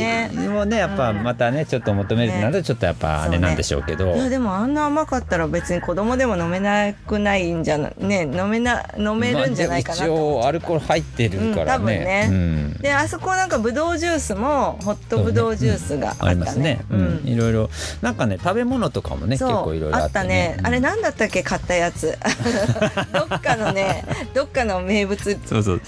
[0.50, 17.70] もねやっぱまたねちょっと求めるとなるとちょっとやっぱあれなんでしょうけど、ね、いやでもあんな甘かったら別に子供でも飲めなくないんじゃなね飲めな飲めるんじゃないかなと、まあ、一応アルコール入ってるからね、うん、多分ね、うん、であそこなんかぶどうジュースもホットぶどうジュースがあったね、ね、ありますね、うん、いろいろ。
[18.02, 20.58] なんかね食べ物とかもね結構いろいろあったね。
[20.64, 21.35] あれなんだったっけ？
[21.44, 22.18] 買ったやつ。
[23.14, 25.38] どっかのねどっかの名物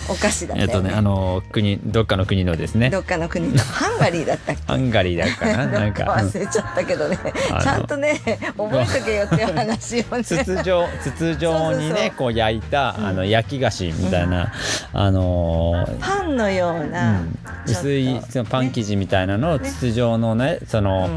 [0.10, 2.90] お菓子だったよ、ね、えっとねあの国どっかの国のですね。
[2.90, 3.60] どっかの国の。
[3.64, 4.62] ハンガリーだったっけ？
[4.66, 5.66] ハンガリーだかな？
[5.80, 6.04] なんか。
[6.04, 7.18] 忘れちゃったけどね。
[7.62, 8.20] ちゃんとね
[8.58, 14.52] 覚えとけよっていう話をね筒状筒状にねこう焼いたあの焼き菓子みたいな、
[14.94, 17.22] あのパンのような、
[17.66, 21.10] 薄いそのパン生地みたいなのを筒状のねその、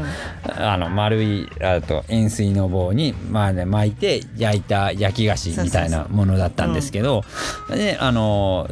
[0.43, 7.23] あの丸いあと円錐の棒にまあね巻いて焼いた焼き菓子みたいなものだったんですけど、
[7.69, 8.69] であの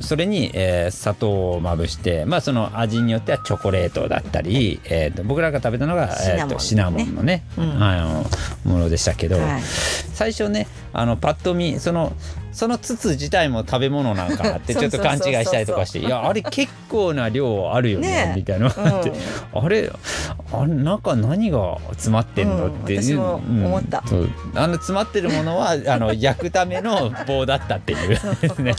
[0.00, 8.24] それに、えー、砂糖をまぶして、まあ、その味によってはチョコレートだったり、えーと、僕らが食べたのがシナモン,、えーと、シナモンのね、うん、あの
[8.64, 12.12] ものでしたけど、はい、最初ねあのパッと見その
[12.56, 19.92] その筒自体も食べ物なんかなってちょっと勘違いしたりとかしていやあれ結構な量あるよねみたいな、うん、あれ
[20.52, 24.14] あれ中何が詰まってんの、うん、っていう、思った、う。
[24.14, 28.18] ん、あの詰まってるものは あの焼くための棒だったっていう。
[28.62, 28.74] ね。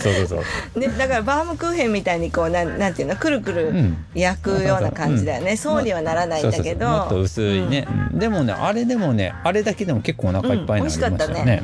[0.00, 0.36] そうそうそ
[0.74, 0.80] う。
[0.80, 3.72] ねだからバームクーヘンみたいにこうなんなんていうのくるくる
[4.14, 6.88] 焼くような感じだよね、そうにはならないんだけど。
[6.88, 11.62] もっと薄いね、でもねあれでもねあれだけでも結構お腹いっぱいになりましたね,、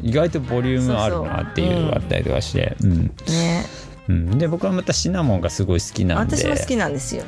[0.00, 2.76] 意外とボリュームあるなっていうあったりとかして。
[2.80, 3.64] ね。
[4.08, 6.36] うん、で僕はまたシナモンがすごい好きなんで。
[6.36, 7.24] 私も好きなんですよ、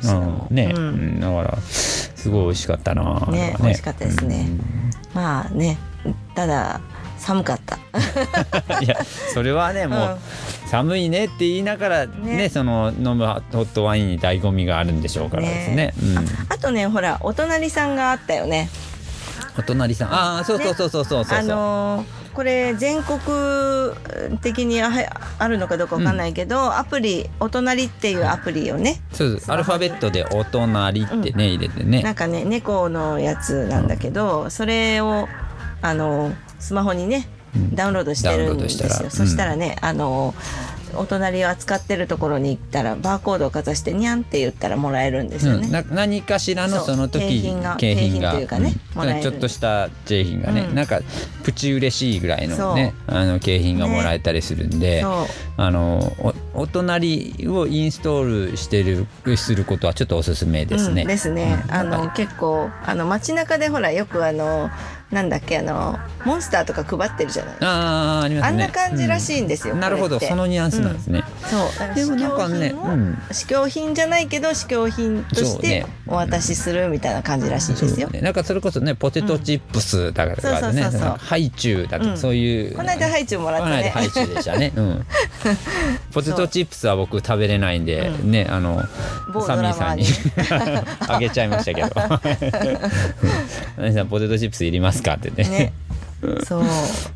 [0.49, 4.59] うん、ね、うん、だからすごい美味しかったなねね美味しかったですね、うん、
[5.13, 5.77] まあね
[6.35, 6.81] ただ
[7.17, 7.79] 寒かった。
[8.81, 10.19] いやそれはねもう、
[10.67, 15.93] 寒いねって言いながらね、ね、その飲むホットワインに醍醐味があるんでしょうからですね、ね。
[16.49, 18.69] ああとねほらお隣さんがあったよね。
[19.57, 20.13] お隣さん。
[20.13, 23.19] ああそうそうそうそうそうそう、あのーこれ全国
[24.39, 29.01] 的にあるのかどうかわかんないけど、うん、アプリ「お隣」っていうアプリをね。
[29.13, 32.03] そうアルファベットで「お隣」ってね、うん、入れてね。
[32.03, 35.29] なんかね猫のやつなんだけど、うん、それを
[35.81, 37.29] あのスマホにね
[37.73, 40.35] ダウンロードしてるんですよ、そしたらねあの
[40.97, 50.99] お隣を扱ってるところに行ったらバーコードをかざしてにゃんって言ったらもらえるんですよね、うん、何かしらのその時景品が景品というかね、うん、ちょっとした景品がね、うん、なんか
[51.43, 55.05] プチ嬉しいぐらいのねあの景品がもらえたりするんで、ね、
[55.57, 55.99] あの
[56.53, 59.05] おお隣をインストールしてる
[59.37, 61.05] することはちょっとおすすめですね。
[61.05, 61.63] ですね。
[61.69, 64.69] あの結構あの街中でほらよくあの
[65.15, 71.95] なんだっけあのモンスターとか配ってるじゃないああ、ね、あんな感じらしいんですよ、うん、なるほどそのニュアンスなんですね、うん、そう。
[71.95, 82.75] でもなんかね、うん、試供品じゃないけど試供品としてお渡しするみたいな感じらしいですよ、ね、なんかそれこそねポテトチップスだからね、ハイチュウだとか、そういう。
[82.75, 83.89] この間ハイチュウもらってね。
[83.89, 85.05] ハイチュウでしたね、うん、
[86.11, 88.83] ポテトチップスは僕食べれないんで、ねあの
[89.45, 90.05] サミーさんに
[91.07, 91.89] あげちゃいましたけど
[93.77, 95.49] 「何さんポテトチップスいりますか?」ってね。
[95.49, 95.73] ね。
[96.47, 96.63] そう、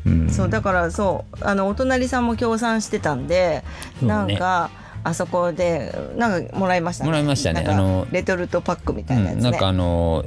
[0.06, 1.44] うん、そうだからそう。
[1.44, 3.64] あのお隣さんも協賛してたんで、
[4.00, 4.70] ね、なんか
[5.02, 7.64] あそこでなんかもらいました、ね、もらいましたね。
[7.66, 9.36] あのレトルトパックみたいなやつ、ね。
[9.38, 10.24] うん、なんかあの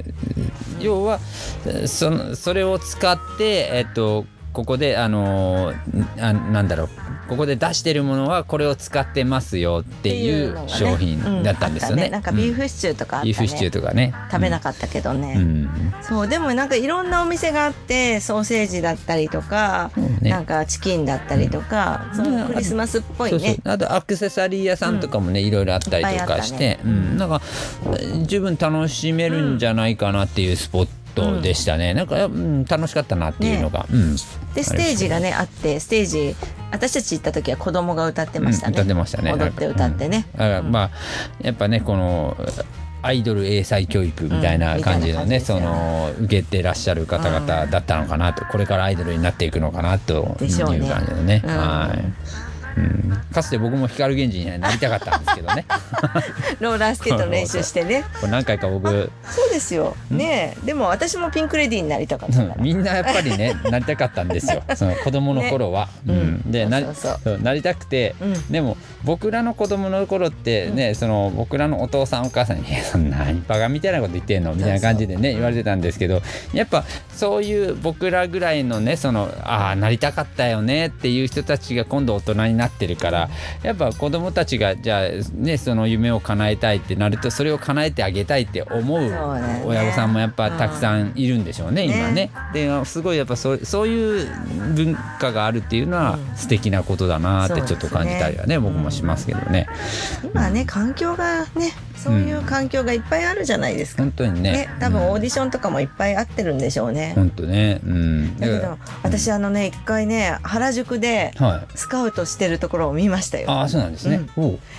[0.80, 1.18] 要は
[1.86, 5.74] そのそれを使ってえっとここであの
[6.18, 6.88] あなんだろう。
[7.28, 12.04] ここで出してるものはこれを使ってますよっていう商品だったんですよね。
[12.04, 12.10] ね。
[12.10, 14.14] なんかビーフシチューとか、ね、ビーフシチューとかね。
[14.30, 19.90] 食べなかったけどね、うん、そうでもなんかいろんなお店があってソーセージだったりとか、
[20.20, 23.38] ね、なんかチキンだったりとか、うん、そのクリスマスっぽいね。
[23.38, 23.60] そうそう。
[23.64, 27.40] あとアクセサリー屋さんとかもね、いろいろあったりとかして、うん、なんか
[28.26, 34.16] 十分楽しめるんじゃないかなっていうスポットトでしたね、うん、なんか、うん、楽しかったなっていうのが、ね、うん、
[34.54, 36.36] でステージがねあってステージ
[36.70, 39.32] 私たち行った時は子供が歌ってましたね、歌ってましたね。
[39.32, 40.90] 踊って歌ってね、だからまあ
[41.40, 42.36] やっぱねこの
[43.04, 51.40] アイドル英才教育みたいな感じのね、うん、その受けてらっしゃる方々だったのかなと、これからアイドルになっていくのかなという感じのね。
[51.40, 51.98] ねはい。
[51.98, 52.14] うん、
[53.32, 55.66] かつて僕も光源氏になりたかったんですけどね。
[56.60, 58.04] ローラースケートの練習してね。
[58.20, 58.88] これ何回か僕
[59.24, 59.96] そうですよ。
[60.10, 64.62] ねでも私もピンクレディーになりたかった、みんなやっぱりね なりたかったんですよ。
[64.74, 66.80] その子供の頃は、ね、うん、でな
[67.42, 76.22] なりたくて、うん、でも僕らの子供の頃ってね、うん、その僕らのお父さんお母さんに「そんなバカみたいなこと言ってんの?」みたいな感じでね言われてたんですけど
[76.52, 83.30] やっぱそういう僕らぐらいのねそのああなりたかったよねっていう人たちが今度大人になってるから
[83.62, 89.00] やっぱ子供たちがじゃあねその夢を叶えたいってなるとそれを叶えてあげたいって思う
[89.66, 92.30] 親御さんもやっぱたくさんいるんでしょうね、今ね。
[92.52, 94.28] ですごいやっぱそうそういう
[94.74, 99.66] 文化があるっていうのは素敵なことだなってちょっと感じたりはね、僕もしますけどね。
[100.22, 101.72] 今ね環境がね
[102.04, 104.02] そういう環境がいっぱいあるじゃないですか。
[104.02, 104.52] 本当にね。
[104.52, 107.12] ね多分オーディションとかもいっぱいあってるんでしょうね。
[107.14, 107.80] 本当ね。
[107.84, 108.38] うん。
[108.38, 111.32] だけど私あのね一回ね原宿で
[111.74, 113.50] スカウトしてるところを見ましたよ。
[113.50, 114.20] ああそうなんですね。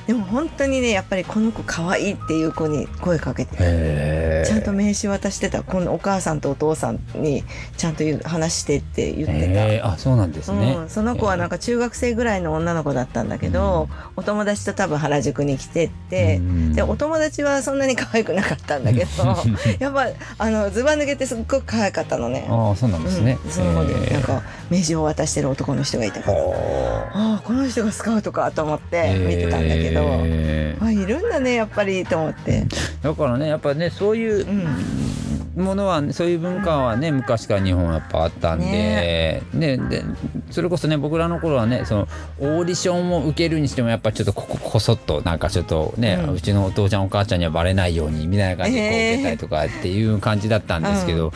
[0.06, 7.44] でも本当にねやっぱりこの子可愛いっていう子に声かけてちゃんと名刺渡してたこのお母さんとお父さんに
[7.78, 9.88] ちゃんと話してって言ってた。
[9.88, 16.40] あそうなんですね、その子はなんか中学生ぐらいの女の子だったんだけど、お友達と多分原宿に来てって、
[16.74, 19.24] でお友達はそんなに可愛くなかったんだけど
[19.80, 20.08] やっぱ
[20.38, 22.48] あのずば抜けてすっごく可愛かったのね。
[22.50, 26.38] あそうなんですね、その子でなんか名刺を渡してる男の人がいたから。
[26.38, 30.02] ああこの人がスカウトかと思って見てたんだけど、
[30.82, 32.66] あいるんだねやっぱりと思って。
[33.02, 34.46] だからねやっぱねそういう、
[35.56, 39.42] ものはそういう文化はね昔から日本はやっぱあったんでね。
[39.54, 40.04] ねで
[40.52, 42.08] それこそね僕らの頃はねその
[42.40, 51.32] オーディションを受けるにしてもやっぱちょっとこここそっとなんかちょっとね、うん、ちのお父ちゃんお母ちゃんにはバレないようにみたいな感じでこう受けたりとかっていう感じだったんですけど、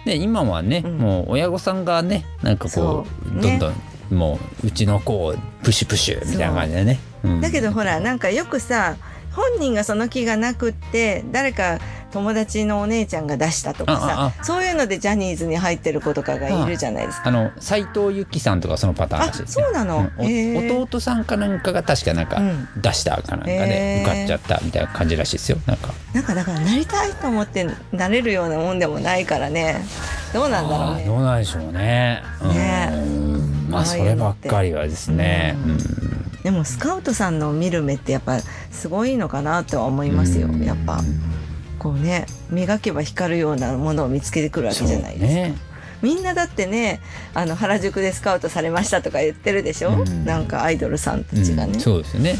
[0.00, 3.06] えー、で今はね、うん、もう親御さんがねなんかこ
[3.38, 3.74] うどんどん、
[4.10, 7.00] もううちの子をプシュプシュみたいな感じでね。
[7.40, 8.96] だけどほらなんかよくさ
[9.32, 11.78] 本人がその気がなくって誰か
[12.12, 17.28] 友達のお姉ちゃんが出したとかさそういうのでジャニーズに入ってる子とかがいるじゃないですか。
[17.28, 22.40] あの斎藤由貴さんとかそのパターンらしいです、ね、そうなの、うん、弟さんかなんかが確かなんか
[22.76, 25.58] 出したかなんかで受かっちゃったみたいな感じらしいですよ。
[25.66, 25.92] なんか。
[26.12, 29.84] なんかだからなりたいと思ってなれるようなもんでもないからね。
[30.32, 31.04] どうなんだろうね。
[31.04, 32.22] どうなんでしょうね。
[32.42, 32.92] ね。
[33.68, 35.56] まあそればっかりはですね。
[35.64, 35.78] うん。
[36.42, 38.40] でもスカウトさんの見る目ってやっぱ
[38.70, 40.48] すごいのかなとは思いますよ。
[40.48, 41.00] やっぱ
[41.80, 45.70] こうね磨けば光るようなものを見つけてくるわけじゃないですか。
[46.02, 47.00] みんなだってね
[47.34, 52.36] あの原宿でスカウトされましたとか言ってるでしょ、うん、なんかアイドルさんたちがね、うん、そうですね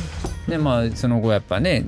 [0.48, 1.84] でまあその後やっぱね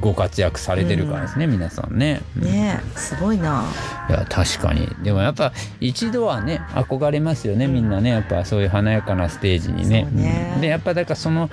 [0.00, 2.20] ご活躍されてるからですね、うん、皆さんね。
[2.36, 3.64] ねすごいな。
[4.08, 4.88] いや確かに。
[5.02, 8.10] でもやっぱ一度はね憧れますよね、みんなね。
[8.10, 10.08] やっぱそういう華やかなステージにね。
[10.12, 10.58] ね。
[10.60, 11.50] でやっぱだからその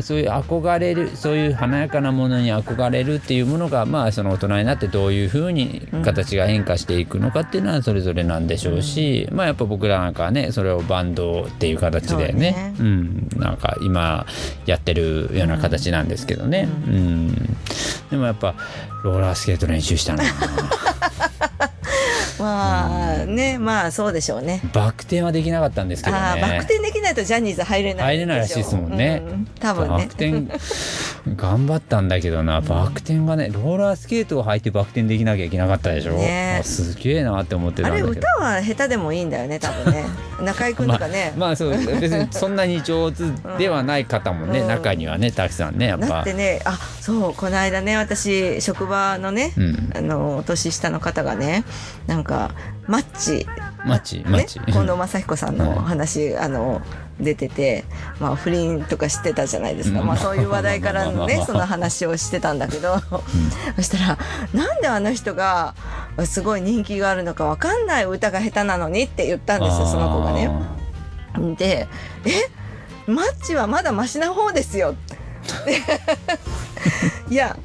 [0.00, 12.46] そういう憧れるそういう華やかなものに憧れるっていうものがまあその大人になってどういうふうに形が変化していくのかっていうのはそれぞれなんでしょうし、うん、まあやっぱ僕らなんかはねそれをバンドっていう形でね。
[12.52, 14.26] ね、うん、なんか今
[14.66, 17.34] やってるような形なんですけどね、うん、うん、
[18.10, 18.54] でもやっぱ
[19.04, 20.24] ローラースケート練習したな
[22.38, 24.60] まあね、まあそうでしょうね。
[24.72, 26.40] バク転はできなかったんですけどね。
[26.40, 29.22] バク転できないとジャニーズ入れない入れないらしいですもんね。
[29.26, 29.88] うん、多分ね。
[29.88, 30.46] バク転
[31.34, 36.12] 頑張ったんだけどな、バク転がね、ローラースケートを履いてバク転できなきゃいけなかったでしょ。
[36.12, 38.08] ね、すげえなって思ってたんだけど。
[38.08, 40.04] あれ歌は下手でもいいんだよね、多分ね。
[40.40, 41.32] 中居君とかね。
[41.36, 43.24] まあ、まあそう別にそんなに上手
[43.58, 46.06] ではない方もね、うん、中にはねたくさんねやっぱ。
[46.06, 51.64] だってね、あそうこの間ね私職場のね、うん、あの年下の方がね
[52.06, 52.50] なんか
[52.86, 53.46] マッチ。
[53.84, 56.82] マッチ、マッチ、近藤正彦さんの話、あの
[57.20, 57.84] 出てて、
[58.20, 62.98] まあ、不倫とかしてたじゃないですか、まあ、そういう話題からねその話をしてたんだけど、
[63.76, 64.18] そしたら
[64.52, 65.74] 「なんであの人が
[66.24, 70.50] すごい人気があるのか分かんない歌が下手なのに」って言ったんですよその子がね。
[71.56, 71.88] で
[72.26, 74.94] 「えマッチはまだマシな方ですよ」
[77.30, 77.56] いや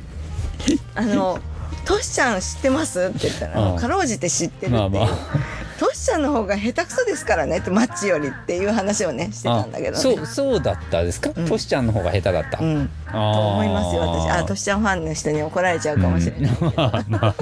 [0.96, 1.40] あの
[1.86, 4.80] 「トシちゃん知ってます?」って言ったら「かろうじて知ってる」っていう。
[4.80, 5.62] まあまあ。
[5.82, 7.58] トシちゃんの方が下手くそですからね。
[7.58, 14.30] ってマッチよりっていう話をねしてたんだけど、ね、そうそうだったですか、うん、トシちゃんの方が下手だった、うん、と思いますよ私。
[14.30, 16.74] あトシちゃんファンの人に怒られちゃうかもしれない、うん。
[16.78, 17.36] まあまあ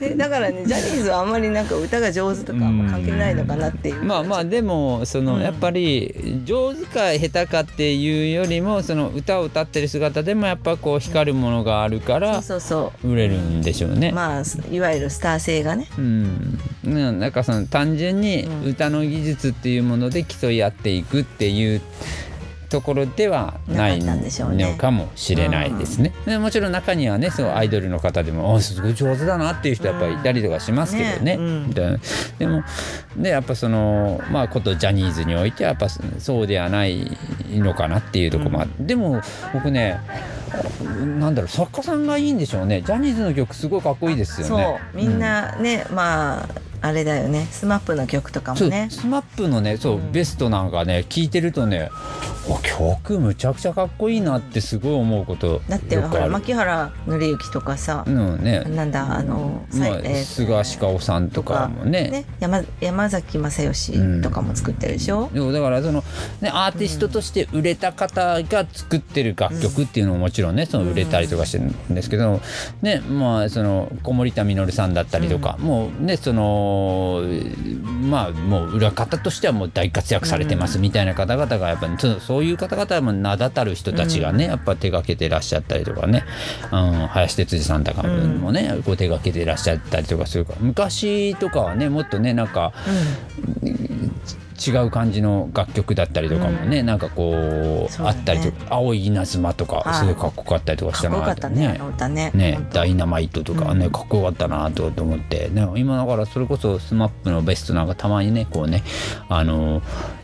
[0.00, 12.42] でだからねジャニーズはあんまりなんか歌が上手とか関係ないのかなっていう、まあまあでもその、やっぱり上手か下手かっていうよりもその歌を歌ってる姿でもやっぱこう光るものがあるから
[13.02, 14.12] 売れるんでしょうね。
[14.12, 15.88] まあいわゆるスター性がね。
[15.96, 21.80] うん、なんかその単純に歌の技術っていうもので競い合っていくっていう。
[22.68, 26.12] ところではないのかもしれないですね。
[26.26, 31.24] ねもちろん中にはねそうアイドルの方でも「すごい上手だな」っていう人やっぱりいたりとかしますけどね。
[31.26, 32.62] ねうん、でも
[33.16, 35.88] でやっぱそのまあことジャニーズにおいてはやっぱ
[36.18, 37.16] そうではない
[37.50, 39.20] のかなっていうところもあって、うん、でも
[39.52, 40.00] 僕ね
[41.18, 42.82] なんだろう作家さんがいいんでしょうね。
[42.82, 44.78] ジャニーズの曲すごいかっこいいですよね。
[44.94, 46.48] みんなね、うん、まあ
[46.86, 47.46] あれだよね。
[47.50, 48.88] SMAPの曲とかもね。
[48.90, 51.90] SMAPのねそう、うん、ベストなんかね聞いてるとね
[52.62, 62.08] 曲むちゃくちゃかっこいいなってすごい思うことだってほら牧原敬之とかさ、うんね、なんだあの、まあえー、菅氏香さんとかもね。
[62.08, 66.04] ね山山崎正義とかも作ってるでしょ、うん、だからその、
[66.40, 72.40] ね、アーティストとして売れた方が作ってる楽曲っていうのももちろんねその売れたりとかしてるんですけど、
[72.82, 76.75] ねまあその小森田実さんだったりとか、もうねその
[78.10, 86.24] まあもう裏方としてはもう大活躍されてますみたいな方々がやっぱりそういう方々も名だたる人たちがね、やっぱ手がけてらっしゃったりとかね、
[86.72, 92.72] うん、林哲司さんとかもね、こう手がけてらっしゃったりとかするから昔とかはねもっとねなんか、
[94.56, 101.78] 違う感じの楽曲だったりとかもね、うん、なんかこう、ね、あったりとか「青い稲妻」とかすごいかっこよかったりとかしたなとね。
[102.08, 108.82] ねねダイナマイトとかね、かっこよかったなと思って、ね、今だからそれこそ SMAP のベストなんかたまにねこうね
[109.28, 109.82] あの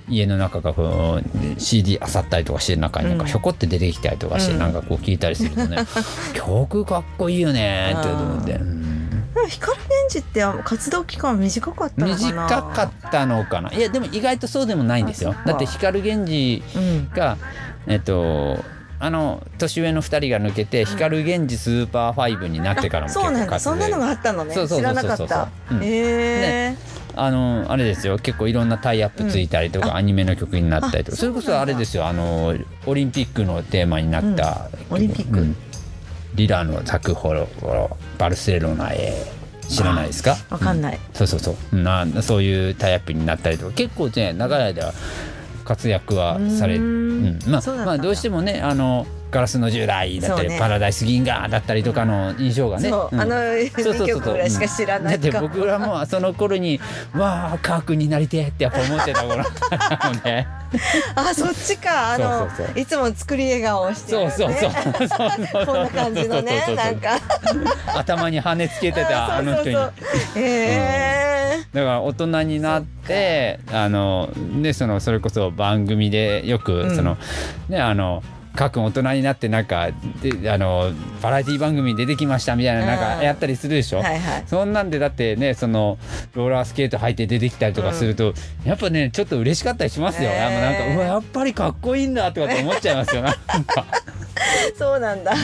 [0.08, 5.78] 家の中がこう CD あさったりとかして中になんかひょこって出てきたりとかして、なんかこう聞いたりするとね、
[6.34, 8.91] 曲かっこいいよねって思って。
[9.46, 12.32] 光 GENJIって活動期間短かったのかな？
[12.32, 13.72] 短かったのかな？
[13.72, 15.34] いやでも意外とそうでもないんですよ。
[15.46, 16.62] だって光 GENJI
[17.14, 17.36] が、
[17.86, 18.58] うん、えっと
[18.98, 23.58] あの年上の2人が抜けて光 GENJI SUPER 5になってからもそうなんだ。
[23.58, 24.54] そんなのがあったのね。
[24.54, 25.48] 知らなかった。
[25.80, 26.76] へえ
[27.14, 28.18] あのあれですよ。
[28.18, 31.16] 結構いろんなタイアップついたりとか、うん、アニメの曲になったりとか。
[31.18, 32.06] それこそあれですよ。
[32.06, 32.54] あの
[32.86, 35.56] オリンピックのテーマになった、うん、オリンピック、うん、
[36.34, 37.48] リラの作法
[38.18, 39.12] バルセロナへ。
[39.68, 40.36] 知らないですか？
[40.50, 41.76] わかんない、そうそうそう。
[41.76, 44.92] なそういうタイアップになったりとか結構ね長い間
[45.64, 47.38] 活躍はされうん。
[47.46, 53.34] まあまあどうしてもねあのガラスの10代だったり、ね、パラダイス銀河だったりとかの印象がね、うん、あの
[53.82, 54.48] そうそうそうそう。
[54.50, 56.78] しか知らないだって僕らもその頃に
[57.16, 59.44] わあカー君になりてえってやっぱ思ってた頃な
[60.12, 60.46] ので。
[61.14, 62.12] あそっちか。
[62.12, 64.70] あのいつも作り笑顔をしてる、ね、そうそう
[65.08, 65.66] そう。
[65.66, 67.18] こんな感じのねなんか。
[67.96, 69.76] 頭に羽つけてたあの人に。
[69.76, 69.90] へ
[70.36, 77.16] え、うん、だから大人になってあのねそのそれこそ番組でよくその、
[77.68, 78.22] うん、ねあの
[78.54, 79.90] 各大人になってなんか
[80.20, 80.92] であの
[81.22, 85.98] バラエティ番組に出てきましたみたいななんかやったりするでしょ、はいはい、そんなんでだってねその
[86.34, 90.34] ローラースケート履いて出てきたりとかすると、うん、やっぱねちょっと嬉しかったりしますよ、え。
[90.34, 93.22] ー、なんかうわやっぱりかっこいいんだとかって思っちゃいますよ。
[93.22, 93.34] なん
[93.64, 93.84] か。
[94.76, 95.34] そうなんだ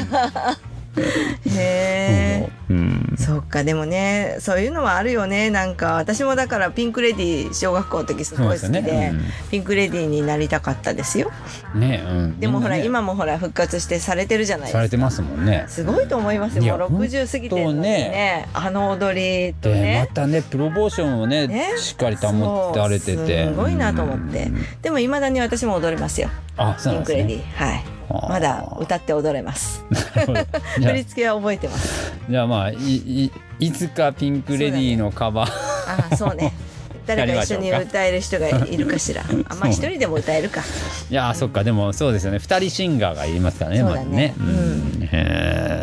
[1.46, 9.20] へえ、うん、そっかでもねそういうのはあるよねなんか私もだからピンク・レディー小学校の時すごい好きで、ねうん、
[9.50, 11.30] ピンク・レディーになりたかったですよ。
[11.74, 14.78] ね、うん、でもほら、ね、今もほら復活してされてるじゃないですか。
[14.78, 15.64] されてますもんね。
[15.68, 16.78] すごいと思いますよ。
[16.78, 20.06] もう60過ぎてね、ね、あの踊りとね。
[20.08, 23.48] またねプロポーションをね、ね、しっかり保ってられてて。
[23.48, 24.50] すごいなと思って。
[24.82, 26.28] でもいまだに私も踊りますよ。
[26.82, 27.84] ピンク・レディーはい。
[28.28, 29.84] まだ歌って踊れます。
[30.80, 32.12] 振り付けは覚えてます。
[32.28, 36.52] じゃあまあいいいつかピンクレディーのカバー、あそうね。
[37.06, 39.22] 誰か一緒に歌える人がいるかしら。
[39.48, 40.62] あまあ一人でも歌えるか。
[41.10, 42.38] いやそっかでもそうですよね。
[42.38, 43.80] 二人シンガーがいますからね。
[43.80, 44.34] そうだね。
[44.38, 44.98] うん。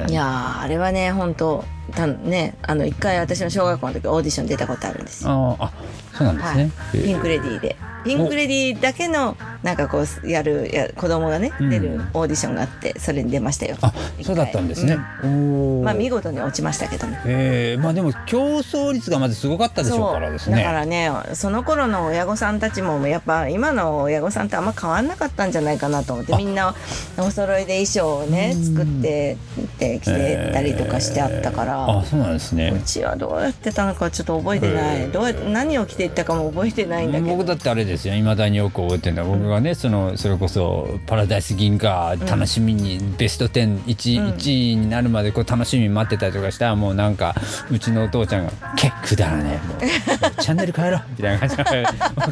[0.10, 1.64] いやあれはね本当
[1.96, 5.58] たねあの一回私の小学校の時オーディション出たことあるんですよ。
[5.60, 5.72] ああ
[6.18, 7.76] そうなんですね、はい、ピンクレディーで。
[8.06, 13.78] ピンクレディーだけのなんかこうやるや子供がね、出るオーディションがあってそれに出ましたよ。
[13.82, 13.92] あ
[14.22, 15.00] そうだったんですね。
[15.24, 17.20] うん、まあ見事に落ちましたけどね。
[17.26, 20.58] ええー、まあでも競争率がまずすごかったでしょうからですね。
[20.58, 26.76] だからねその頃の親御さんたちもやっぱ今の親御さんとあんま変わんなかったんじゃないかなと思ってみんな
[27.18, 31.90] お揃いで衣装をね作ってって着てたりとかしてあったから。
[31.90, 32.72] あそうなんですね。
[32.76, 35.10] うちはどうやってたのかちょっと覚えてない。
[35.10, 37.36] どう何を着ていったかも覚えてないんだけど。
[37.36, 38.16] 僕だってあれですよ。
[38.16, 47.36] 未だによく覚えてるのは僕がねそのそれこそ「パラダイス銀河」楽しみにベスト101、うん、1位になるまでこう楽しみに待ってたりとかしたらもうなんか
[47.72, 49.80] うちのお父ちゃんが「結構だらねもう
[50.42, 51.84] チャンネル変えろ」みたいな感じで言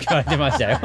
[0.09, 0.80] われてましたよ。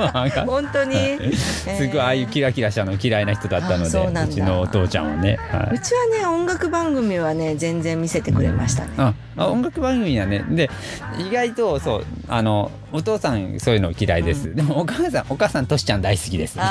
[0.47, 0.97] 本当に、
[1.35, 8.93] すごいああいうキラキラしたの嫌いな人だったのでうちのお父ちゃんはね、はい、うちはね音楽番組はね全然見せてくれましたね。
[8.97, 10.71] あ音楽番組はねで
[11.19, 16.59] 意外とそうあのお父さんそういうの嫌いです、うん、でもお母さんお母さんトシちゃん大好きです。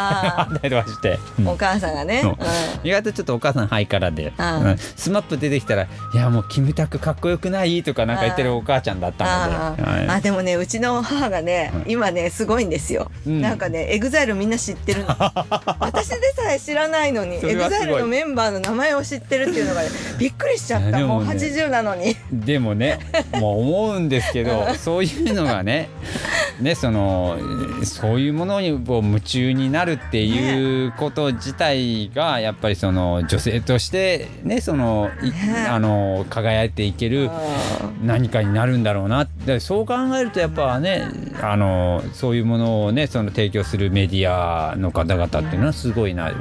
[1.45, 2.27] お母さんがね、う。
[2.27, 4.33] ん、意外とちょっとお母さんハイカラで、
[4.95, 9.83] SMAP 出てきたら「いやもうキムタクかっこよくない?」とかなんか言ってるお母ちゃんだったので。
[10.09, 15.07] あ、あでもねうちの母がね、今ねすごいんですよ、なんかね EXILEみんな知ってるの。
[15.79, 20.99] 私でさえ知らないのに EXILEのメンバーの名前を知ってるっていうのが、ね、びっくりしちゃった。
[20.99, 22.15] もう80なのに。
[22.31, 22.99] でもね
[23.33, 25.89] もう思うんですけどそういうのがね
[26.61, 27.37] ねその
[27.83, 35.09] そういうものにこう夢中になるっていうこと自体がやっぱりその女性としてねその
[35.69, 37.29] あの輝いていける
[38.03, 39.27] 何かになるんだろうな。
[39.45, 41.07] でそう考えるとやっぱね
[41.41, 46.31] あのそういうものをねその提供するメディアの方々っていうのはすごいな、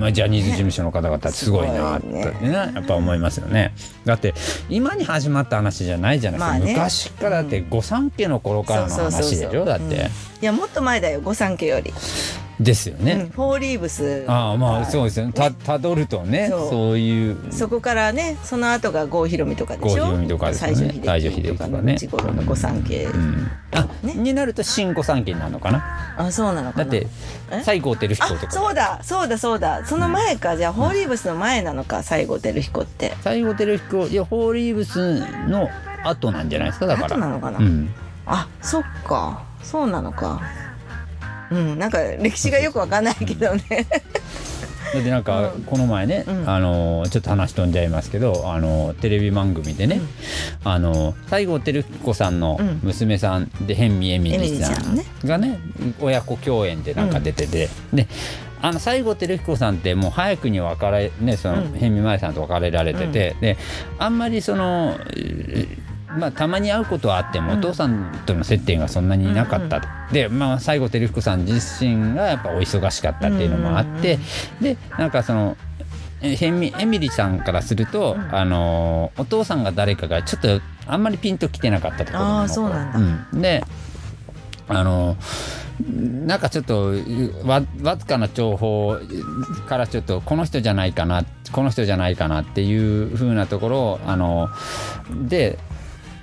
[0.00, 3.74] まあ、ジャニーズ事務所の方々ってすごいなってねやっぱ思いますよね。
[4.04, 4.34] だって
[4.68, 9.64] 今に始まった話じゃないじゃないですか、昔からだって御三家の頃からの話でしょ？
[9.64, 10.10] だって。
[10.42, 11.92] いやもっと前だよ御三家より。
[12.58, 14.24] ですよね、うん、フォーリーブス。
[14.26, 15.32] ああまあそうですよね。
[15.34, 16.98] たたどるとねそう。
[16.98, 17.36] いう。
[17.52, 20.04] そこからねその後が郷ひろみとかでしょ？
[20.04, 20.72] 郷ひろみとかですね。
[20.72, 26.16] 西城秀樹とかね内頃の御三家、うん、あ、ね、になると新御三家になるのかな？
[26.16, 27.06] あそうなのかだって
[27.62, 28.50] 西郷輝彦とか。
[28.50, 29.84] そうだそうだそうだ。
[29.84, 33.14] その前か、うん、じゃあフォーリーブスの前なのか西郷輝彦って。
[33.22, 35.68] 西郷輝彦いやフォーリーブスの
[36.04, 36.86] 後なんじゃないですか？
[36.86, 37.06] だから。
[37.08, 37.90] 後なのかな、うん、
[38.26, 39.44] あそっか。
[39.62, 40.40] そうなのか。
[41.50, 43.86] うん、なんか歴史がよくわかんないけどね。
[44.94, 50.00] だってなんかこの前ね、うん、あのちょっと話飛んじゃいますけどあのテレビ番組でね、
[50.64, 55.58] うん、あの西郷輝彦さんの娘さんで辺見えみりさんがね
[56.00, 58.06] 親子共演でなんか出てて、うん、で
[58.62, 63.56] あの西郷輝彦さんってもう早くに別れねその辺見舞さんと別れられてて、で
[63.98, 64.96] あんまりその
[66.16, 74.18] まあ、たまに会うことはあっても、お父さんとの接点がそんなになかった、うん、で、まあ、西郷輝彦さん自身がやっぱお忙しかったっていうのもあって、
[74.60, 75.56] でなんかその
[76.22, 83.62] エミエミリさんからすると、うん、あのお父さんが誰かがちょっとあんまりピンときてなかったところあそうなんだ、うん、で
[84.68, 85.16] あの
[85.90, 86.94] なんかちょっと
[87.44, 88.98] わわずかな情報
[89.68, 94.48] からちょっとこの人じゃないかなこの人じゃないかなっていうふうなところをあの
[95.28, 95.58] で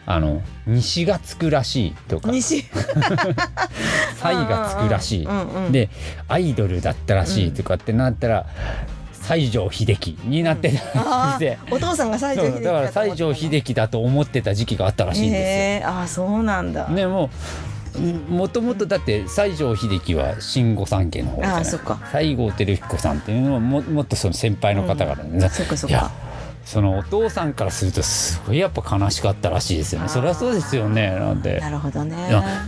[0.05, 2.31] あの西がつくらしいとか。
[2.31, 2.65] 西。
[4.17, 5.89] サイがつくらしい、うんうん、で
[6.27, 8.45] アイドルだったらしいとかってなったら、
[9.23, 15.45] 西城秀樹になってたうん、お父さんが西城秀樹だから西城秀樹だと思ってた時期があったらしいんですよ。
[15.47, 16.87] えー、あそうなんだ。
[16.89, 17.29] ねも
[18.29, 21.65] もともとだって西城秀樹は新御三家の方じゃない？
[21.65, 21.77] 西
[22.35, 26.11] 郷輝彦さんっていうのはももっとその先輩の方々ね、うん、そっかそっか
[26.65, 30.09] そのお父さんからするとすごいやっぱ悲しかったらしいですよね。
[30.09, 31.11] そりゃそうですよね。
[31.11, 31.59] なんで。
[31.59, 32.15] なるほどね。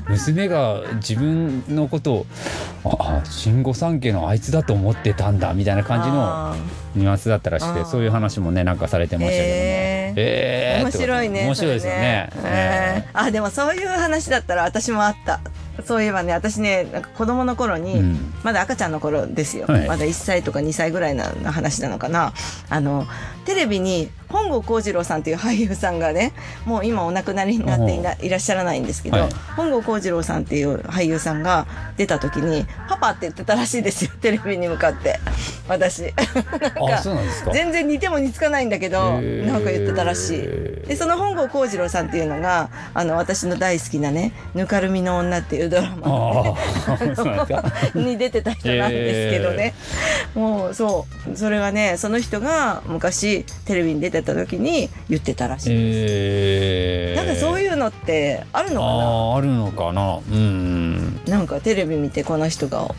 [0.08, 2.26] 娘が自分のことを
[2.84, 6.56] あ新御三家のあいつだと思ってたんだみたいな感じの
[6.96, 15.42] ニュアンスだったらしくてそういう話もねなんかされてましたけどねえー、えー、面白いね面白いですよね、えー、あでもそういう話だったら私もあった
[15.84, 22.34] そういえばね私ねなんか子供の頃に、うん、まだ赤ちゃんの頃ですよ、はい、まだ1歳とか2歳ぐらいの話なのかな。
[22.70, 23.06] あの
[23.46, 26.34] テレビに本郷幸次郎さんという俳優さんがね
[26.66, 31.68] もう今お亡くなりになっていらっしゃらないんですけど、はい、本郷幸次郎さんっていう俳優さんが
[31.98, 35.20] 出た時に「パパ」って言ってたらしいですよテレビに向かって。
[35.68, 36.14] 私。
[37.54, 40.88] 全然似ても似つかないんだけどなんか言ってたらしい。
[40.88, 46.56] でその本郷幸次郎さんっていうのがあの私の大好きなね「ぬかるみの女」っていうドラマ、
[47.96, 49.74] に出てた人なんですけどね、
[50.36, 51.38] もうそう。
[51.38, 55.70] それがねその人が昔テレビに出ててた時に言ってたらしい。
[55.74, 58.94] えー、なんかそういうのってあるのかな？
[58.94, 60.20] ああるのかな？
[60.20, 61.22] うん。
[61.26, 62.94] なんかテレビ見てこの人が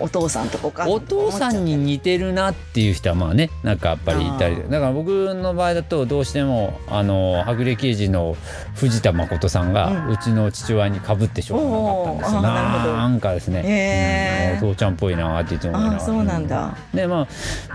[0.00, 4.56] お父さんとお母さんお父さんに似てるなっていう人はまあねなんかやっぱりいたり。
[4.56, 8.36] だから僕の場合だとどうしてもあのはぐれ刑事の
[8.74, 12.42] 藤田誠さんがうちの父親にかぶってしょうがなかったんですよ、
[12.96, 16.04] なんかですね、うん、お父ちゃんっぽいなっていつも思いながら。
[16.04, 17.28] そうなんだ、でまあ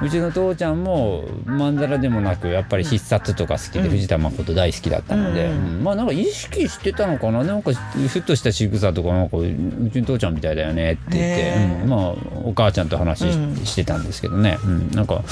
[0.04, 5.84] うちの父ちゃんもまんざらでもなくやっぱり必殺とか好きで、藤田誠大好きだったので、うん。
[5.84, 7.44] まあなんか意識してたのかな？
[7.44, 9.44] なんかふっとした仕草とかなんかう
[9.92, 15.24] ちの父ちゃんみたいだよねって言って、うん、まあお母ちゃんと話し,、してたんですけどね、うん、なんか、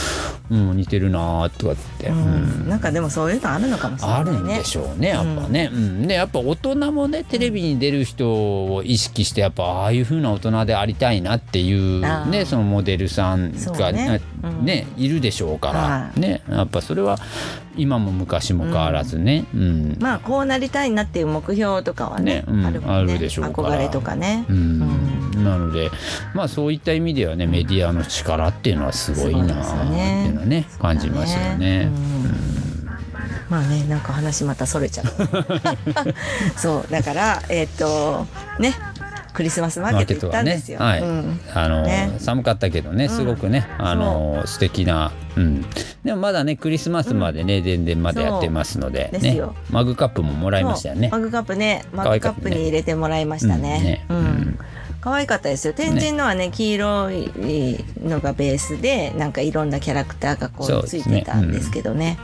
[0.49, 2.68] うん、似てるなとかって、うん。
[2.68, 6.07] なんかでもそういうのあるのかもしれない、ね、あるんでしょうねやっぱね、うん。
[6.07, 8.30] でやっぱ大人もねテレビに出る人
[8.73, 14.22] を意識してやっぱああいうふうな大人でありたいなっていうねそのモデルさんがね。
[14.61, 16.43] ねいるでしょうから、ね。
[16.49, 17.18] やっぱそれは
[17.75, 19.97] 今も昔も変わらずね、うん。
[19.99, 23.69] まあこうなりたいなっていう目標とかはねあるあるでしょうから。
[23.69, 25.43] 憧れとかね、うん。
[25.43, 25.89] なので
[26.33, 31.89] まあそういった意味ではねメディアの力っていうのはすごいなっていうのはね感じますよね。
[33.49, 35.05] まあねなんか話またそれちゃう。
[36.57, 38.27] そうだからえっ、ー、と
[38.59, 38.73] ね
[39.34, 40.80] クリスマスマーケット行ったんですよ。
[40.80, 45.65] ね、はい、うん、あの、ね、寒かったけどね、すごくね、うん、あの素敵な、うん。
[46.03, 51.10] でもまだねクリスマスまでね、うん、全然まだやってますので、ね、マグカップももらいましたよね。
[51.11, 54.05] マグカップね、マグカップに入れてもらいましたね。
[54.10, 54.60] うん。
[55.01, 55.73] 可愛かったですよ。
[55.73, 57.30] 天神のはね黄色い
[58.05, 62.18] のがベースでなんかいろんなキャラクターがこうついてたんですけどね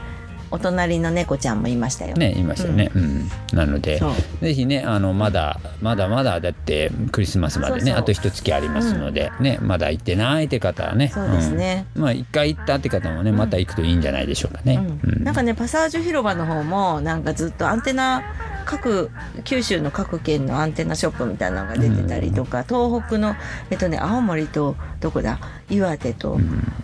[0.50, 2.16] お隣の猫ちゃんもいましたよ。
[2.16, 2.90] ねいましたね。
[2.94, 4.00] うん、うん、なので
[4.40, 11.08] ぜひねあのまだまだまだだってクリスマスまでねあと一月ありますので、うん、ねまだ行ってないって方はね。
[11.08, 14.80] そうですね、うん、まあ一回行ったって方もねまた行くといいんじゃないでしょうかね。
[15.04, 18.22] なんかねパサージュ広場の方もなんかずっとアンテナ
[18.70, 19.10] 各
[19.42, 23.34] 九州の各県のアンテナショップみたいなのが出てたりとか、東北の
[23.70, 25.40] えっとね青森とどこだ？
[25.68, 26.38] 岩手と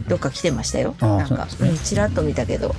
[0.09, 1.47] どっか来てましたよ、なんか。
[1.61, 2.75] う、ん、ちらっと見たけど、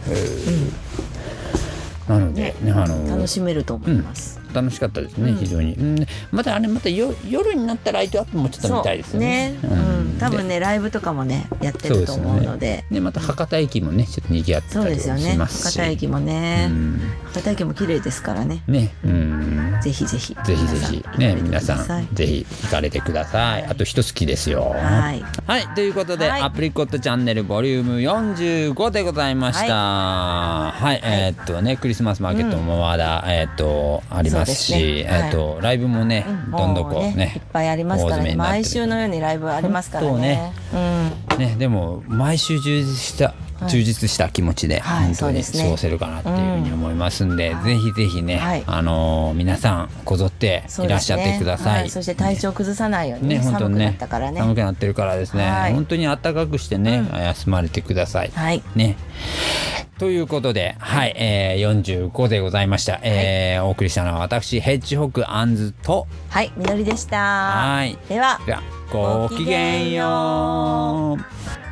[2.10, 4.37] なので、ね、あの楽しめると思います。
[4.54, 9.52] 楽しかったですね、非常に、うん、またあれまたよ夜になったライトアップもちょっと見たいですよね。
[9.52, 9.68] ねう
[10.16, 12.86] ん、多分ねライブとかもねやってると思うので。
[12.90, 15.64] で、ね、また博多駅もねちょっと賑わってたりします。
[15.68, 16.70] 博多駅もね、
[17.34, 18.64] 博多駅も綺麗ですからね。
[18.68, 20.36] ね、うん、ぜひぜひ。
[20.44, 23.66] ぜひぜひね皆さんぜひ行かれてください。
[23.66, 24.76] あと一月ですよ。
[24.76, 25.24] はい。
[25.46, 29.74] はいということで、アプリコットチャンネルボリューム45でございました。
[30.72, 34.37] はい、えっとねクリスマスマーケットもまだ、えっとあります。
[34.40, 35.08] ますし、ね。
[35.10, 38.36] えっとライブもね、どんどんこうねいっぱいありますからね。
[38.36, 40.54] 毎週のようにライブありますからね。
[41.38, 43.34] ねでも毎週充実した
[43.68, 51.90] 充実した気持ちで本当に過ごせるかなっていうふうに思いますんで、ぜひぜひね、あの皆さんこぞっていらっしゃってください。
[51.90, 58.32] そして体調崩さないようにね寒くなったからね寒くなってるからですね、本当に暖かくしてね、休まれてください。
[58.76, 58.96] ね。
[59.98, 63.00] ということで、はい、えー、45でございました。
[63.02, 67.18] えー、お送りしたのは私、ヘッジホックアンズと、はい、みどりでした。
[67.18, 67.98] はい。
[68.08, 68.62] では、では
[68.92, 71.67] ごきげんよう。